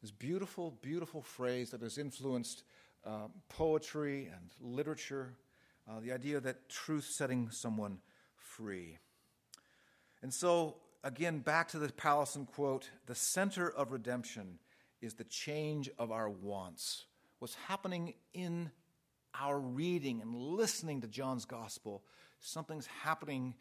This 0.00 0.10
beautiful, 0.10 0.70
beautiful 0.82 1.22
phrase 1.22 1.70
that 1.70 1.80
has 1.80 1.98
influenced 1.98 2.62
uh, 3.06 3.28
poetry 3.48 4.30
and 4.32 4.50
literature, 4.60 5.34
uh, 5.88 6.00
the 6.00 6.12
idea 6.12 6.40
that 6.40 6.68
truth 6.68 7.04
setting 7.04 7.50
someone 7.50 7.98
free. 8.36 8.98
And 10.22 10.32
so, 10.32 10.76
again, 11.02 11.40
back 11.40 11.68
to 11.68 11.78
the 11.78 11.88
Powlison 11.88 12.46
quote 12.46 12.90
the 13.06 13.14
center 13.14 13.68
of 13.68 13.92
redemption 13.92 14.58
is 15.00 15.14
the 15.14 15.24
change 15.24 15.90
of 15.98 16.10
our 16.10 16.30
wants. 16.30 17.04
What's 17.38 17.56
happening 17.66 18.14
in 18.32 18.70
our 19.38 19.58
reading 19.58 20.22
and 20.22 20.34
listening 20.34 21.00
to 21.02 21.08
John's 21.08 21.44
gospel, 21.44 22.02
something's 22.40 22.86
happening 22.86 23.54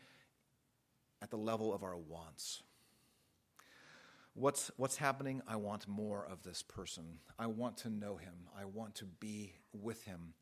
at 1.22 1.32
the 1.32 1.38
level 1.38 1.74
of 1.74 1.84
our 1.84 1.98
wants. 1.98 2.62
What's, 4.36 4.72
what's 4.78 4.98
happening? 4.98 5.42
I 5.48 5.58
want 5.58 5.88
more 5.88 6.28
of 6.30 6.44
this 6.44 6.64
person. 6.64 7.20
I 7.38 7.48
want 7.48 7.78
to 7.80 7.90
know 7.90 8.18
him. 8.18 8.34
I 8.60 8.66
want 8.66 8.96
to 8.96 9.06
be 9.06 9.54
with 9.74 10.04
him. 10.06 10.34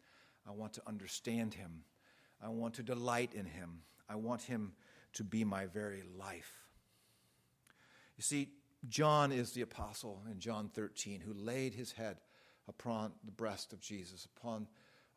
I 0.47 0.51
want 0.51 0.73
to 0.73 0.82
understand 0.88 1.54
him. 1.54 1.84
I 2.41 2.49
want 2.49 2.75
to 2.75 2.84
delight 2.84 3.34
in 3.34 3.45
him. 3.45 3.82
I 4.10 4.15
want 4.15 4.43
him 4.43 4.73
to 5.13 5.23
be 5.23 5.43
my 5.43 5.65
very 5.65 6.04
life. 6.17 6.54
You 8.17 8.23
see, 8.23 8.49
John 8.88 9.32
is 9.32 9.51
the 9.51 9.62
apostle 9.62 10.23
in 10.30 10.39
John 10.39 10.69
13 10.69 11.21
who 11.21 11.34
laid 11.34 11.73
his 11.73 11.91
head 11.91 12.17
upon 12.67 13.12
the 13.25 13.32
breast 13.32 13.73
of 13.73 13.82
Jesus, 13.82 14.25
upon 14.38 14.67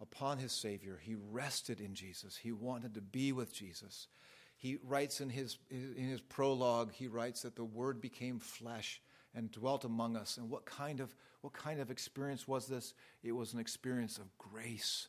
upon 0.01 0.39
his 0.39 0.53
Savior. 0.53 1.01
He 1.01 1.15
rested 1.15 1.81
in 1.81 1.95
Jesus. 1.95 2.37
He 2.37 2.53
wanted 2.53 2.95
to 2.95 3.01
be 3.01 3.33
with 3.33 3.55
Jesus. 3.55 4.09
He 4.57 4.79
writes 4.83 5.21
in 5.21 5.29
his, 5.29 5.59
in 5.71 6.09
his 6.09 6.21
prologue, 6.21 6.93
he 6.93 7.07
writes 7.07 7.43
that 7.43 7.57
the 7.57 7.65
Word 7.65 8.01
became 8.01 8.39
flesh 8.39 9.01
and 9.35 9.51
dwelt 9.51 9.85
among 9.85 10.17
us. 10.17 10.37
And 10.37 10.49
what 10.49 10.65
kind 10.65 11.01
of, 11.01 11.15
what 11.41 11.53
kind 11.53 11.81
of 11.81 11.91
experience 11.91 12.47
was 12.47 12.67
this? 12.67 12.95
It 13.23 13.33
was 13.33 13.53
an 13.53 13.59
experience 13.59 14.19
of 14.19 14.37
grace 14.39 15.09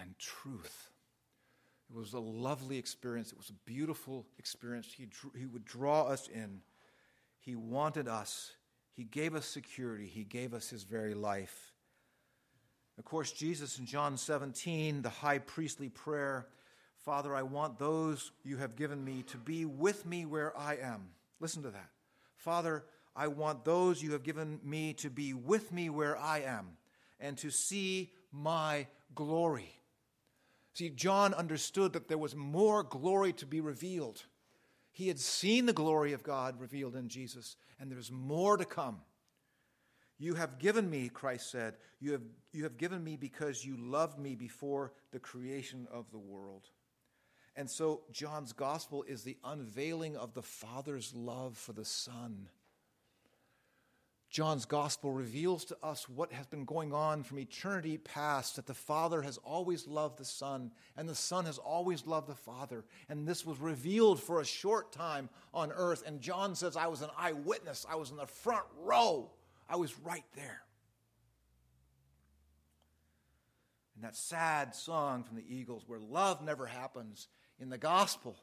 and 0.00 0.16
truth. 0.18 0.90
It 1.90 1.96
was 1.96 2.12
a 2.12 2.20
lovely 2.20 2.78
experience. 2.78 3.32
It 3.32 3.38
was 3.38 3.50
a 3.50 3.70
beautiful 3.70 4.26
experience. 4.38 4.88
He, 4.96 5.06
drew, 5.06 5.32
he 5.36 5.46
would 5.46 5.64
draw 5.64 6.02
us 6.04 6.28
in. 6.28 6.60
He 7.40 7.56
wanted 7.56 8.08
us. 8.08 8.52
He 8.92 9.04
gave 9.04 9.34
us 9.34 9.46
security. 9.46 10.06
He 10.06 10.24
gave 10.24 10.54
us 10.54 10.68
his 10.68 10.84
very 10.84 11.14
life. 11.14 11.72
Of 12.98 13.04
course, 13.04 13.32
Jesus 13.32 13.78
in 13.78 13.86
John 13.86 14.16
17, 14.16 15.02
the 15.02 15.08
high 15.08 15.38
priestly 15.38 15.88
prayer 15.88 16.48
Father, 17.08 17.34
I 17.34 17.40
want 17.40 17.78
those 17.78 18.32
you 18.44 18.58
have 18.58 18.76
given 18.76 19.02
me 19.02 19.22
to 19.28 19.38
be 19.38 19.64
with 19.64 20.04
me 20.04 20.26
where 20.26 20.54
I 20.54 20.74
am. 20.76 21.08
Listen 21.40 21.62
to 21.62 21.70
that. 21.70 21.88
Father, 22.36 22.84
I 23.16 23.28
want 23.28 23.64
those 23.64 24.02
you 24.02 24.12
have 24.12 24.22
given 24.22 24.60
me 24.62 24.92
to 24.98 25.08
be 25.08 25.32
with 25.32 25.72
me 25.72 25.88
where 25.88 26.18
I 26.18 26.40
am 26.40 26.76
and 27.18 27.38
to 27.38 27.48
see 27.48 28.12
my 28.30 28.88
glory. 29.14 29.72
See, 30.74 30.90
John 30.90 31.32
understood 31.32 31.94
that 31.94 32.08
there 32.08 32.18
was 32.18 32.36
more 32.36 32.82
glory 32.82 33.32
to 33.32 33.46
be 33.46 33.62
revealed. 33.62 34.24
He 34.92 35.08
had 35.08 35.18
seen 35.18 35.64
the 35.64 35.72
glory 35.72 36.12
of 36.12 36.22
God 36.22 36.60
revealed 36.60 36.94
in 36.94 37.08
Jesus, 37.08 37.56
and 37.80 37.90
there's 37.90 38.12
more 38.12 38.58
to 38.58 38.66
come. 38.66 38.98
You 40.18 40.34
have 40.34 40.58
given 40.58 40.90
me, 40.90 41.08
Christ 41.08 41.50
said, 41.50 41.76
you 42.00 42.12
have, 42.12 42.22
you 42.52 42.64
have 42.64 42.76
given 42.76 43.02
me 43.02 43.16
because 43.16 43.64
you 43.64 43.78
loved 43.78 44.18
me 44.18 44.34
before 44.34 44.92
the 45.10 45.18
creation 45.18 45.88
of 45.90 46.10
the 46.10 46.18
world. 46.18 46.68
And 47.58 47.68
so, 47.68 48.02
John's 48.12 48.52
gospel 48.52 49.02
is 49.02 49.22
the 49.24 49.36
unveiling 49.44 50.16
of 50.16 50.32
the 50.32 50.42
Father's 50.42 51.12
love 51.14 51.58
for 51.58 51.74
the 51.74 51.84
Son. 51.84 52.48
John's 54.30 54.64
gospel 54.64 55.10
reveals 55.10 55.64
to 55.66 55.76
us 55.82 56.08
what 56.08 56.32
has 56.32 56.46
been 56.46 56.64
going 56.64 56.94
on 56.94 57.22
from 57.22 57.38
eternity 57.38 57.98
past 57.98 58.56
that 58.56 58.66
the 58.66 58.74
Father 58.74 59.22
has 59.22 59.38
always 59.38 59.86
loved 59.86 60.18
the 60.18 60.24
Son, 60.24 60.70
and 60.96 61.08
the 61.08 61.14
Son 61.14 61.46
has 61.46 61.58
always 61.58 62.06
loved 62.06 62.28
the 62.28 62.34
Father. 62.34 62.84
And 63.08 63.26
this 63.26 63.44
was 63.44 63.58
revealed 63.58 64.22
for 64.22 64.40
a 64.40 64.44
short 64.46 64.92
time 64.92 65.28
on 65.52 65.72
earth. 65.72 66.04
And 66.06 66.20
John 66.20 66.54
says, 66.54 66.76
I 66.76 66.86
was 66.86 67.02
an 67.02 67.10
eyewitness, 67.18 67.84
I 67.90 67.96
was 67.96 68.10
in 68.10 68.16
the 68.16 68.26
front 68.26 68.64
row 68.82 69.30
I 69.68 69.76
was 69.76 69.98
right 69.98 70.24
there. 70.34 70.62
And 73.94 74.04
that 74.04 74.16
sad 74.16 74.74
song 74.74 75.24
from 75.24 75.36
the 75.36 75.44
Eagles 75.48 75.82
where 75.86 75.98
love 75.98 76.42
never 76.42 76.66
happens, 76.66 77.28
in 77.60 77.70
the 77.70 77.78
gospel, 77.78 78.36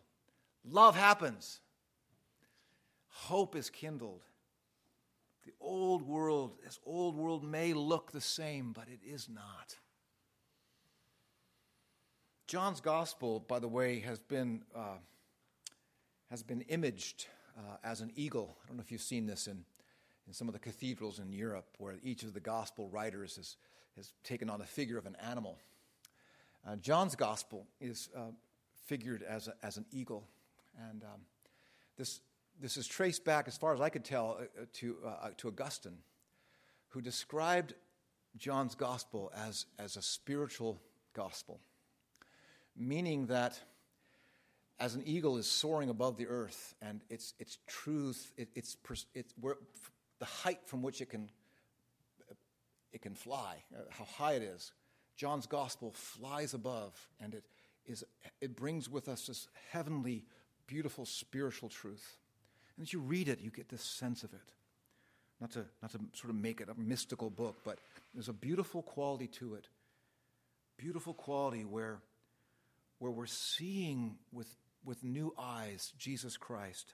love 0.64 0.96
happens. 0.96 1.60
Hope 3.08 3.56
is 3.56 3.70
kindled. 3.70 4.24
The 5.46 5.54
old 5.60 6.02
world, 6.02 6.54
this 6.64 6.80
old 6.86 7.16
world 7.16 7.44
may 7.44 7.74
look 7.74 8.12
the 8.12 8.22
same, 8.22 8.72
but 8.74 8.88
it 8.88 9.00
is 9.08 9.30
not. 9.30 9.76
John's 12.48 12.82
gospel, 12.82 13.40
by 13.40 13.60
the 13.60 13.68
way, 13.68 14.00
has 14.00 14.20
been, 14.20 14.64
uh, 14.76 14.98
has 16.30 16.44
been 16.44 16.62
imaged 16.62 17.28
uh, 17.58 17.78
as 17.84 18.02
an 18.02 18.12
eagle. 18.16 18.58
I 18.64 18.68
don't 18.68 18.78
know 18.78 18.84
if 18.84 18.92
you've 18.92 19.02
seen 19.02 19.26
this 19.26 19.48
in 19.48 19.66
in 20.28 20.34
some 20.34 20.48
of 20.48 20.54
the 20.54 20.60
cathedrals 20.60 21.20
in 21.20 21.32
Europe 21.32 21.68
where 21.78 21.96
each 22.04 22.24
of 22.24 22.34
the 22.34 22.40
gospel 22.40 22.90
writers 22.90 23.36
has, 23.36 23.58
has 23.96 24.14
taken 24.24 24.50
on 24.50 24.60
the 24.60 24.66
figure 24.66 24.98
of 24.98 25.06
an 25.06 25.16
animal. 25.22 25.58
Uh, 26.68 26.76
John's 26.78 27.16
gospel 27.16 27.68
is 27.80 28.10
uh, 28.16 28.32
figured 28.86 29.24
as, 29.24 29.48
a, 29.48 29.54
as 29.64 29.78
an 29.78 29.86
eagle. 29.92 30.28
And 30.90 31.04
um, 31.04 31.22
this, 31.98 32.20
this 32.60 32.78
is 32.78 32.88
traced 32.88 33.26
back, 33.26 33.48
as 33.48 33.58
far 33.58 33.74
as 33.74 33.82
I 33.82 33.90
could 33.90 34.04
tell, 34.06 34.38
uh, 34.40 34.62
uh 34.62 34.66
to, 34.74 34.98
uh, 35.04 35.08
uh, 35.08 35.30
to 35.38 35.48
Augustine, 35.48 35.98
who 36.90 37.02
described 37.02 37.74
John's 38.38 38.76
gospel 38.76 39.32
as, 39.36 39.66
as 39.80 39.98
a 39.98 40.02
spiritual 40.02 40.82
gospel, 41.14 41.60
meaning 42.76 43.28
that 43.28 43.60
as 44.80 44.96
an 44.96 45.04
eagle 45.06 45.38
is 45.38 45.48
soaring 45.48 45.90
above 45.90 46.18
the 46.18 46.28
earth 46.28 46.76
and 46.82 47.02
its, 47.10 47.34
its 47.40 47.58
truth, 47.66 48.34
it, 48.38 48.50
it's, 48.56 48.76
it's, 49.14 49.34
the 50.20 50.26
height 50.26 50.60
from 50.66 50.82
which 50.82 51.02
it 51.02 51.10
can, 51.10 51.30
it 52.92 53.02
can 53.02 53.16
fly, 53.16 53.56
how 53.90 54.04
high 54.04 54.34
it 54.34 54.42
is. 54.42 54.74
John's 55.16 55.48
gospel 55.48 55.92
flies 55.94 56.54
above, 56.54 56.94
and 57.22 57.34
it, 57.36 57.44
is 57.86 58.04
it 58.42 58.56
brings 58.56 58.90
with 58.90 59.08
us 59.08 59.28
this 59.28 59.48
heavenly, 59.72 60.26
beautiful 60.68 61.06
spiritual 61.06 61.70
truth. 61.70 62.18
And 62.78 62.86
as 62.86 62.94
you 62.94 63.00
read 63.00 63.28
it, 63.30 63.40
you 63.40 63.52
get 63.52 63.70
this 63.70 63.84
sense 63.84 64.24
of 64.24 64.34
it. 64.34 64.52
Not 65.40 65.52
to, 65.52 65.66
not 65.82 65.92
to 65.92 66.00
sort 66.14 66.30
of 66.30 66.36
make 66.36 66.62
it 66.62 66.70
a 66.70 66.80
mystical 66.80 67.30
book, 67.30 67.58
but 67.64 67.80
there's 68.14 68.30
a 68.30 68.34
beautiful 68.34 68.82
quality 68.82 69.28
to 69.28 69.56
it. 69.56 69.68
Beautiful 70.78 71.14
quality 71.14 71.66
where, 71.66 72.00
where 73.00 73.12
we're 73.12 73.26
seeing 73.26 74.16
with, 74.32 74.48
with 74.84 75.04
new 75.04 75.34
eyes 75.38 75.94
Jesus 75.98 76.38
Christ, 76.38 76.94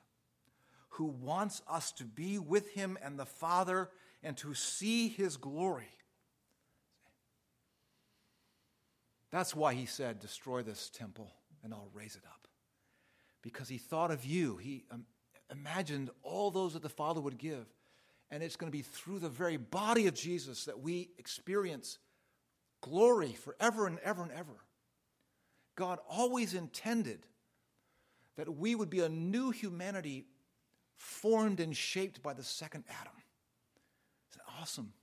who 0.89 1.05
wants 1.05 1.61
us 1.69 1.91
to 1.93 2.03
be 2.03 2.37
with 2.39 2.69
him 2.71 2.97
and 3.01 3.17
the 3.17 3.25
Father 3.25 3.89
and 4.23 4.35
to 4.37 4.53
see 4.53 5.07
his 5.07 5.37
glory. 5.37 5.89
That's 9.31 9.55
why 9.55 9.73
he 9.73 9.85
said, 9.85 10.19
Destroy 10.19 10.61
this 10.61 10.89
temple 10.89 11.31
and 11.63 11.73
I'll 11.73 11.89
raise 11.93 12.15
it 12.15 12.23
up. 12.25 12.47
Because 13.41 13.69
he 13.69 13.77
thought 13.77 14.11
of 14.11 14.25
you. 14.25 14.57
He 14.57 14.83
um, 14.91 15.05
imagined 15.51 16.09
all 16.21 16.51
those 16.51 16.73
that 16.73 16.83
the 16.83 16.89
Father 16.89 17.21
would 17.21 17.37
give. 17.37 17.65
And 18.29 18.41
it's 18.41 18.55
going 18.55 18.71
to 18.71 18.77
be 18.77 18.83
through 18.83 19.19
the 19.19 19.29
very 19.29 19.57
body 19.57 20.07
of 20.07 20.13
Jesus 20.13 20.65
that 20.65 20.79
we 20.79 21.09
experience 21.17 21.97
glory 22.81 23.33
forever 23.33 23.87
and 23.87 23.99
ever 23.99 24.23
and 24.23 24.31
ever. 24.31 24.65
God 25.75 25.99
always 26.09 26.53
intended 26.53 27.25
that 28.37 28.49
we 28.49 28.75
would 28.75 28.89
be 28.89 29.01
a 29.01 29.09
new 29.09 29.51
humanity 29.51 30.25
formed 30.95 31.59
and 31.59 31.75
shaped 31.75 32.21
by 32.21 32.33
the 32.33 32.43
second 32.43 32.83
Adam. 32.89 33.13
It's 34.29 34.39
awesome. 34.59 34.93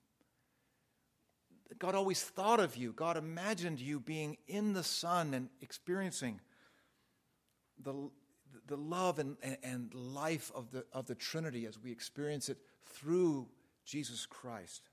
God 1.78 1.94
always 1.94 2.22
thought 2.22 2.60
of 2.60 2.76
you. 2.76 2.92
God 2.92 3.16
imagined 3.16 3.80
you 3.80 4.00
being 4.00 4.36
in 4.46 4.72
the 4.72 4.82
Son 4.82 5.34
and 5.34 5.48
experiencing 5.60 6.40
the, 7.82 8.10
the 8.66 8.76
love 8.76 9.18
and, 9.18 9.36
and 9.62 9.92
life 9.94 10.50
of 10.54 10.70
the, 10.70 10.84
of 10.92 11.06
the 11.06 11.14
Trinity 11.14 11.66
as 11.66 11.78
we 11.78 11.92
experience 11.92 12.48
it 12.48 12.58
through 12.84 13.46
Jesus 13.84 14.26
Christ. 14.26 14.90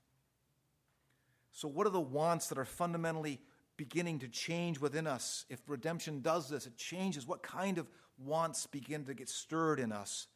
So, 1.52 1.68
what 1.68 1.86
are 1.86 1.90
the 1.90 2.00
wants 2.00 2.48
that 2.48 2.58
are 2.58 2.64
fundamentally 2.64 3.40
beginning 3.76 4.20
to 4.20 4.28
change 4.28 4.78
within 4.78 5.06
us? 5.06 5.44
If 5.48 5.60
redemption 5.66 6.20
does 6.20 6.48
this, 6.48 6.66
it 6.66 6.76
changes. 6.76 7.26
What 7.26 7.42
kind 7.42 7.78
of 7.78 7.88
wants 8.18 8.66
begin 8.66 9.04
to 9.06 9.14
get 9.14 9.28
stirred 9.28 9.80
in 9.80 9.90
us? 9.90 10.28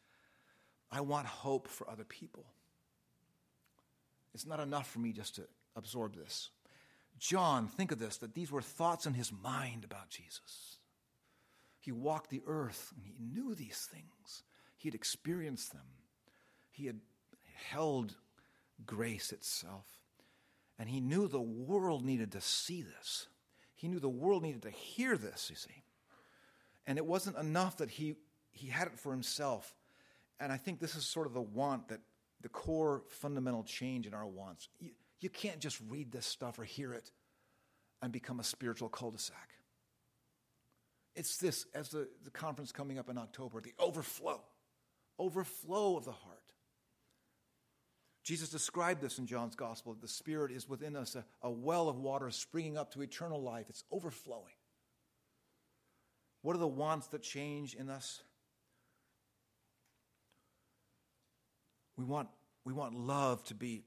I 0.90 1.02
want 1.02 1.26
hope 1.26 1.68
for 1.68 1.88
other 1.88 2.04
people. 2.04 2.46
It's 4.34 4.46
not 4.46 4.60
enough 4.60 4.90
for 4.90 4.98
me 4.98 5.12
just 5.12 5.36
to 5.36 5.42
absorb 5.80 6.14
this. 6.14 6.50
John, 7.18 7.66
think 7.66 7.90
of 7.92 7.98
this 7.98 8.16
that 8.18 8.34
these 8.34 8.52
were 8.52 8.62
thoughts 8.62 9.06
in 9.06 9.14
his 9.14 9.32
mind 9.32 9.84
about 9.84 10.08
Jesus. 10.08 10.78
He 11.80 11.92
walked 11.92 12.30
the 12.30 12.42
earth 12.46 12.92
and 12.96 13.04
he 13.04 13.14
knew 13.18 13.54
these 13.54 13.88
things, 13.90 14.44
he 14.76 14.88
had 14.88 14.94
experienced 14.94 15.72
them, 15.72 15.86
he 16.70 16.86
had 16.86 17.00
held 17.70 18.14
grace 18.86 19.32
itself. 19.32 19.86
And 20.78 20.88
he 20.88 21.00
knew 21.00 21.28
the 21.28 21.40
world 21.40 22.06
needed 22.06 22.32
to 22.32 22.40
see 22.40 22.80
this. 22.80 23.26
He 23.74 23.86
knew 23.86 23.98
the 23.98 24.08
world 24.08 24.42
needed 24.42 24.62
to 24.62 24.70
hear 24.70 25.18
this, 25.18 25.48
you 25.50 25.56
see. 25.56 25.84
And 26.86 26.96
it 26.96 27.04
wasn't 27.04 27.36
enough 27.36 27.76
that 27.78 27.90
he, 27.90 28.16
he 28.50 28.68
had 28.68 28.86
it 28.86 28.98
for 28.98 29.12
himself. 29.12 29.74
And 30.38 30.50
I 30.50 30.56
think 30.56 30.80
this 30.80 30.96
is 30.96 31.04
sort 31.04 31.26
of 31.26 31.34
the 31.34 31.42
want 31.42 31.88
that 31.88 32.00
the 32.40 32.48
core 32.48 33.02
fundamental 33.08 33.62
change 33.62 34.06
in 34.06 34.14
our 34.14 34.26
wants. 34.26 34.68
You, 35.20 35.28
can't 35.28 35.60
just 35.60 35.80
read 35.88 36.12
this 36.12 36.26
stuff 36.26 36.58
or 36.58 36.64
hear 36.64 36.92
it 36.92 37.10
and 38.02 38.12
become 38.12 38.40
a 38.40 38.44
spiritual 38.44 38.88
cul 38.88 39.10
de 39.10 39.18
sac. 39.18 39.50
It's 41.14 41.36
this, 41.36 41.66
as 41.74 41.90
the, 41.90 42.08
the 42.24 42.30
conference 42.30 42.72
coming 42.72 42.98
up 42.98 43.08
in 43.08 43.18
October, 43.18 43.60
the 43.60 43.74
overflow, 43.78 44.40
overflow 45.18 45.96
of 45.96 46.04
the 46.04 46.12
heart. 46.12 46.38
Jesus 48.22 48.48
described 48.48 49.00
this 49.00 49.18
in 49.18 49.26
John's 49.26 49.56
gospel. 49.56 49.92
that 49.92 50.02
The 50.02 50.08
Spirit 50.08 50.52
is 50.52 50.68
within 50.68 50.94
us, 50.94 51.16
a, 51.16 51.24
a 51.42 51.50
well 51.50 51.88
of 51.88 51.98
water 51.98 52.30
springing 52.30 52.76
up 52.76 52.92
to 52.92 53.02
eternal 53.02 53.42
life. 53.42 53.66
It's 53.68 53.84
overflowing. 53.90 54.54
What 56.42 56.54
are 56.54 56.60
the 56.60 56.68
wants 56.68 57.08
that 57.08 57.22
change 57.22 57.74
in 57.74 57.90
us? 57.90 58.22
We 61.96 62.04
want, 62.04 62.28
we 62.64 62.72
want 62.72 62.94
love 62.94 63.44
to 63.44 63.54
be 63.54 63.84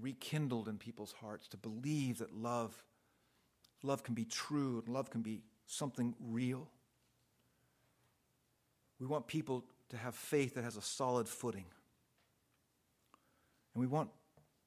rekindled 0.00 0.68
in 0.68 0.78
people's 0.78 1.14
hearts, 1.20 1.48
to 1.48 1.56
believe 1.56 2.18
that 2.18 2.34
love, 2.34 2.84
love 3.82 4.02
can 4.02 4.14
be 4.14 4.24
true 4.24 4.82
and 4.84 4.94
love 4.94 5.10
can 5.10 5.22
be 5.22 5.42
something 5.66 6.14
real. 6.20 6.68
We 8.98 9.06
want 9.06 9.26
people 9.26 9.64
to 9.90 9.96
have 9.96 10.14
faith 10.14 10.54
that 10.54 10.64
has 10.64 10.76
a 10.76 10.82
solid 10.82 11.28
footing. 11.28 11.64
And 13.74 13.80
we 13.80 13.86
want 13.86 14.10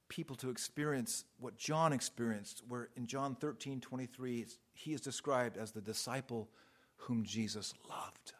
people 0.09 0.35
to 0.37 0.49
experience 0.49 1.25
what 1.39 1.57
John 1.57 1.93
experienced, 1.93 2.63
where 2.67 2.89
in 2.95 3.07
John 3.07 3.35
13 3.35 3.81
23, 3.81 4.45
he 4.73 4.93
is 4.93 5.01
described 5.01 5.57
as 5.57 5.71
the 5.71 5.81
disciple 5.81 6.49
whom 6.97 7.23
Jesus 7.23 7.73
loved. 7.89 8.33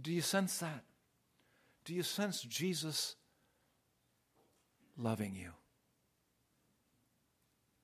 Do 0.00 0.12
you 0.12 0.20
sense 0.20 0.58
that? 0.58 0.84
Do 1.84 1.94
you 1.94 2.02
sense 2.02 2.42
Jesus 2.42 3.16
loving 4.96 5.34
you? 5.34 5.50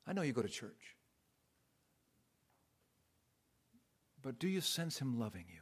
I 0.06 0.12
know 0.12 0.22
you 0.22 0.32
go 0.32 0.42
to 0.42 0.48
church, 0.48 0.96
but 4.22 4.38
do 4.38 4.48
you 4.48 4.60
sense 4.60 4.98
Him 4.98 5.18
loving 5.18 5.44
you? 5.48 5.60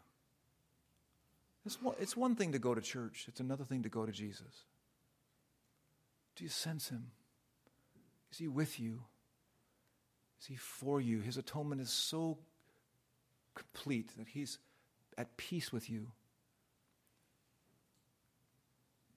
It's 1.66 1.82
one, 1.82 1.96
it's 2.00 2.16
one 2.16 2.34
thing 2.34 2.52
to 2.52 2.58
go 2.58 2.74
to 2.74 2.80
church, 2.80 3.26
it's 3.28 3.40
another 3.40 3.64
thing 3.64 3.82
to 3.82 3.88
go 3.88 4.06
to 4.06 4.12
Jesus. 4.12 4.64
Do 6.36 6.44
you 6.44 6.50
sense 6.50 6.88
Him? 6.88 7.10
Is 8.32 8.38
He 8.38 8.48
with 8.48 8.80
you? 8.80 9.02
Is 10.40 10.46
He 10.46 10.56
for 10.56 11.00
you? 11.00 11.20
His 11.20 11.36
atonement 11.36 11.80
is 11.80 11.90
so 11.90 12.38
complete 13.54 14.16
that 14.16 14.28
He's 14.28 14.58
at 15.18 15.36
peace 15.36 15.72
with 15.72 15.90
you. 15.90 16.12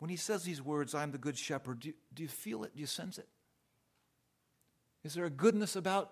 When 0.01 0.09
He 0.09 0.15
says 0.15 0.41
these 0.41 0.63
words, 0.63 0.95
I'm 0.95 1.11
the 1.11 1.19
good 1.19 1.37
shepherd, 1.37 1.81
do, 1.81 1.93
do 2.11 2.23
you 2.23 2.27
feel 2.27 2.63
it? 2.63 2.73
Do 2.73 2.81
you 2.81 2.87
sense 2.87 3.19
it? 3.19 3.27
Is 5.03 5.13
there 5.13 5.25
a 5.25 5.29
goodness 5.29 5.75
about 5.75 6.11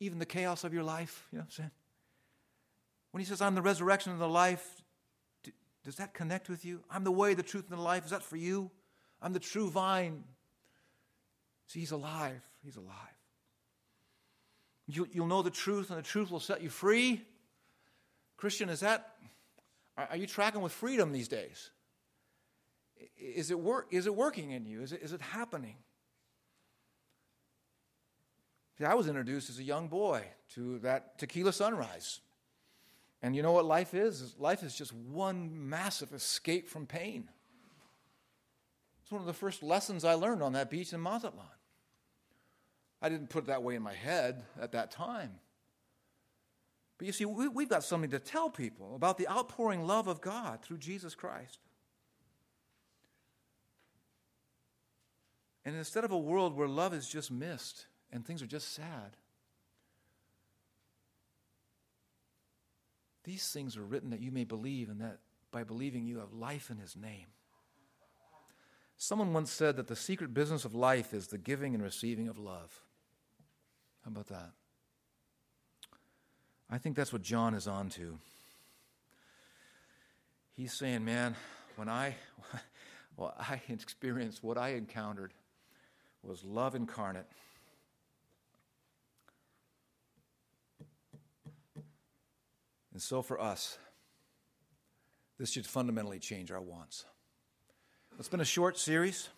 even 0.00 0.18
the 0.18 0.24
chaos 0.24 0.64
of 0.64 0.72
your 0.72 0.82
life? 0.82 1.28
You 1.30 1.36
know 1.36 1.42
what 1.42 1.44
I'm 1.48 1.50
saying? 1.50 1.70
When 3.10 3.20
He 3.20 3.26
says, 3.26 3.42
I'm 3.42 3.54
the 3.54 3.60
resurrection 3.60 4.10
and 4.10 4.18
the 4.18 4.26
life, 4.26 4.66
do, 5.42 5.50
does 5.84 5.96
that 5.96 6.14
connect 6.14 6.48
with 6.48 6.64
you? 6.64 6.80
I'm 6.90 7.04
the 7.04 7.12
way, 7.12 7.34
the 7.34 7.42
truth, 7.42 7.66
and 7.68 7.78
the 7.78 7.82
life. 7.82 8.06
Is 8.06 8.10
that 8.12 8.22
for 8.22 8.38
you? 8.38 8.70
I'm 9.20 9.34
the 9.34 9.38
true 9.38 9.68
vine. 9.68 10.24
See, 11.66 11.80
he's 11.80 11.90
alive. 11.90 12.40
He's 12.64 12.76
alive. 12.76 12.94
You, 14.86 15.06
will 15.14 15.26
know 15.26 15.42
the 15.42 15.50
truth, 15.50 15.90
and 15.90 15.98
the 15.98 16.02
truth 16.02 16.30
will 16.30 16.40
set 16.40 16.62
you 16.62 16.70
free. 16.70 17.20
Christian, 18.38 18.70
is 18.70 18.80
that, 18.80 19.14
are 19.98 20.16
you 20.16 20.26
tracking 20.26 20.62
with 20.62 20.72
freedom 20.72 21.12
these 21.12 21.28
days? 21.28 21.70
Is 23.16 23.50
it, 23.50 23.58
work, 23.58 23.88
is 23.90 24.06
it 24.06 24.14
working 24.14 24.50
in 24.50 24.64
you? 24.66 24.82
Is 24.82 24.92
it, 24.92 25.02
is 25.02 25.12
it 25.12 25.20
happening? 25.20 25.76
See, 28.78 28.84
I 28.84 28.94
was 28.94 29.08
introduced 29.08 29.48
as 29.48 29.58
a 29.58 29.62
young 29.62 29.88
boy 29.88 30.24
to 30.54 30.78
that 30.80 31.18
tequila 31.18 31.52
sunrise. 31.52 32.20
And 33.22 33.34
you 33.34 33.42
know 33.42 33.52
what 33.52 33.64
life 33.64 33.94
is? 33.94 34.34
Life 34.38 34.62
is 34.62 34.74
just 34.74 34.92
one 34.92 35.68
massive 35.68 36.12
escape 36.12 36.68
from 36.68 36.86
pain. 36.86 37.28
It's 39.02 39.10
one 39.10 39.20
of 39.20 39.26
the 39.26 39.32
first 39.32 39.62
lessons 39.62 40.04
I 40.04 40.14
learned 40.14 40.42
on 40.42 40.52
that 40.52 40.70
beach 40.70 40.92
in 40.92 41.00
Mazatlan. 41.00 41.46
I 43.00 43.08
didn't 43.08 43.30
put 43.30 43.44
it 43.44 43.46
that 43.46 43.62
way 43.62 43.76
in 43.76 43.82
my 43.82 43.94
head 43.94 44.42
at 44.60 44.72
that 44.72 44.90
time. 44.90 45.30
But 46.98 47.06
you 47.06 47.12
see, 47.12 47.24
we, 47.24 47.48
we've 47.48 47.68
got 47.68 47.84
something 47.84 48.10
to 48.10 48.18
tell 48.18 48.50
people 48.50 48.94
about 48.96 49.18
the 49.18 49.28
outpouring 49.28 49.86
love 49.86 50.08
of 50.08 50.20
God 50.20 50.62
through 50.62 50.78
Jesus 50.78 51.14
Christ. 51.14 51.58
And 55.66 55.74
instead 55.74 56.04
of 56.04 56.12
a 56.12 56.18
world 56.18 56.56
where 56.56 56.68
love 56.68 56.94
is 56.94 57.08
just 57.08 57.32
missed 57.32 57.86
and 58.12 58.24
things 58.24 58.40
are 58.40 58.46
just 58.46 58.72
sad, 58.72 59.16
these 63.24 63.48
things 63.48 63.76
are 63.76 63.82
written 63.82 64.10
that 64.10 64.20
you 64.20 64.30
may 64.30 64.44
believe, 64.44 64.88
and 64.88 65.00
that 65.00 65.18
by 65.50 65.64
believing 65.64 66.06
you 66.06 66.20
have 66.20 66.32
life 66.32 66.70
in 66.70 66.78
His 66.78 66.94
name. 66.94 67.26
Someone 68.96 69.32
once 69.32 69.50
said 69.50 69.76
that 69.76 69.88
the 69.88 69.96
secret 69.96 70.32
business 70.32 70.64
of 70.64 70.72
life 70.72 71.12
is 71.12 71.26
the 71.26 71.36
giving 71.36 71.74
and 71.74 71.82
receiving 71.82 72.28
of 72.28 72.38
love. 72.38 72.84
How 74.04 74.12
about 74.12 74.28
that? 74.28 74.52
I 76.70 76.78
think 76.78 76.94
that's 76.94 77.12
what 77.12 77.22
John 77.22 77.54
is 77.54 77.66
on 77.66 77.88
to. 77.90 78.18
He's 80.54 80.72
saying, 80.72 81.04
man, 81.04 81.34
when 81.74 81.88
I, 81.88 82.14
well, 83.16 83.34
I 83.36 83.60
experienced 83.68 84.44
what 84.44 84.56
I 84.56 84.70
encountered 84.70 85.32
was 86.26 86.44
love 86.44 86.74
incarnate. 86.74 87.26
And 92.92 93.02
so 93.02 93.22
for 93.22 93.40
us, 93.40 93.78
this 95.38 95.52
should 95.52 95.66
fundamentally 95.66 96.18
change 96.18 96.50
our 96.50 96.60
wants. 96.60 97.04
It's 98.18 98.28
been 98.28 98.40
a 98.40 98.44
short 98.44 98.78
series, 98.78 99.28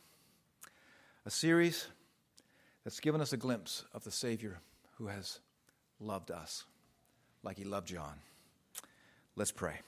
a 1.26 1.30
series 1.30 1.88
that's 2.84 3.00
given 3.00 3.20
us 3.20 3.32
a 3.32 3.36
glimpse 3.36 3.84
of 3.92 4.04
the 4.04 4.12
Savior 4.12 4.60
who 4.96 5.08
has 5.08 5.40
loved 5.98 6.30
us 6.30 6.64
like 7.42 7.56
he 7.56 7.64
loved 7.64 7.88
John. 7.88 8.14
Let's 9.34 9.50
pray. 9.50 9.80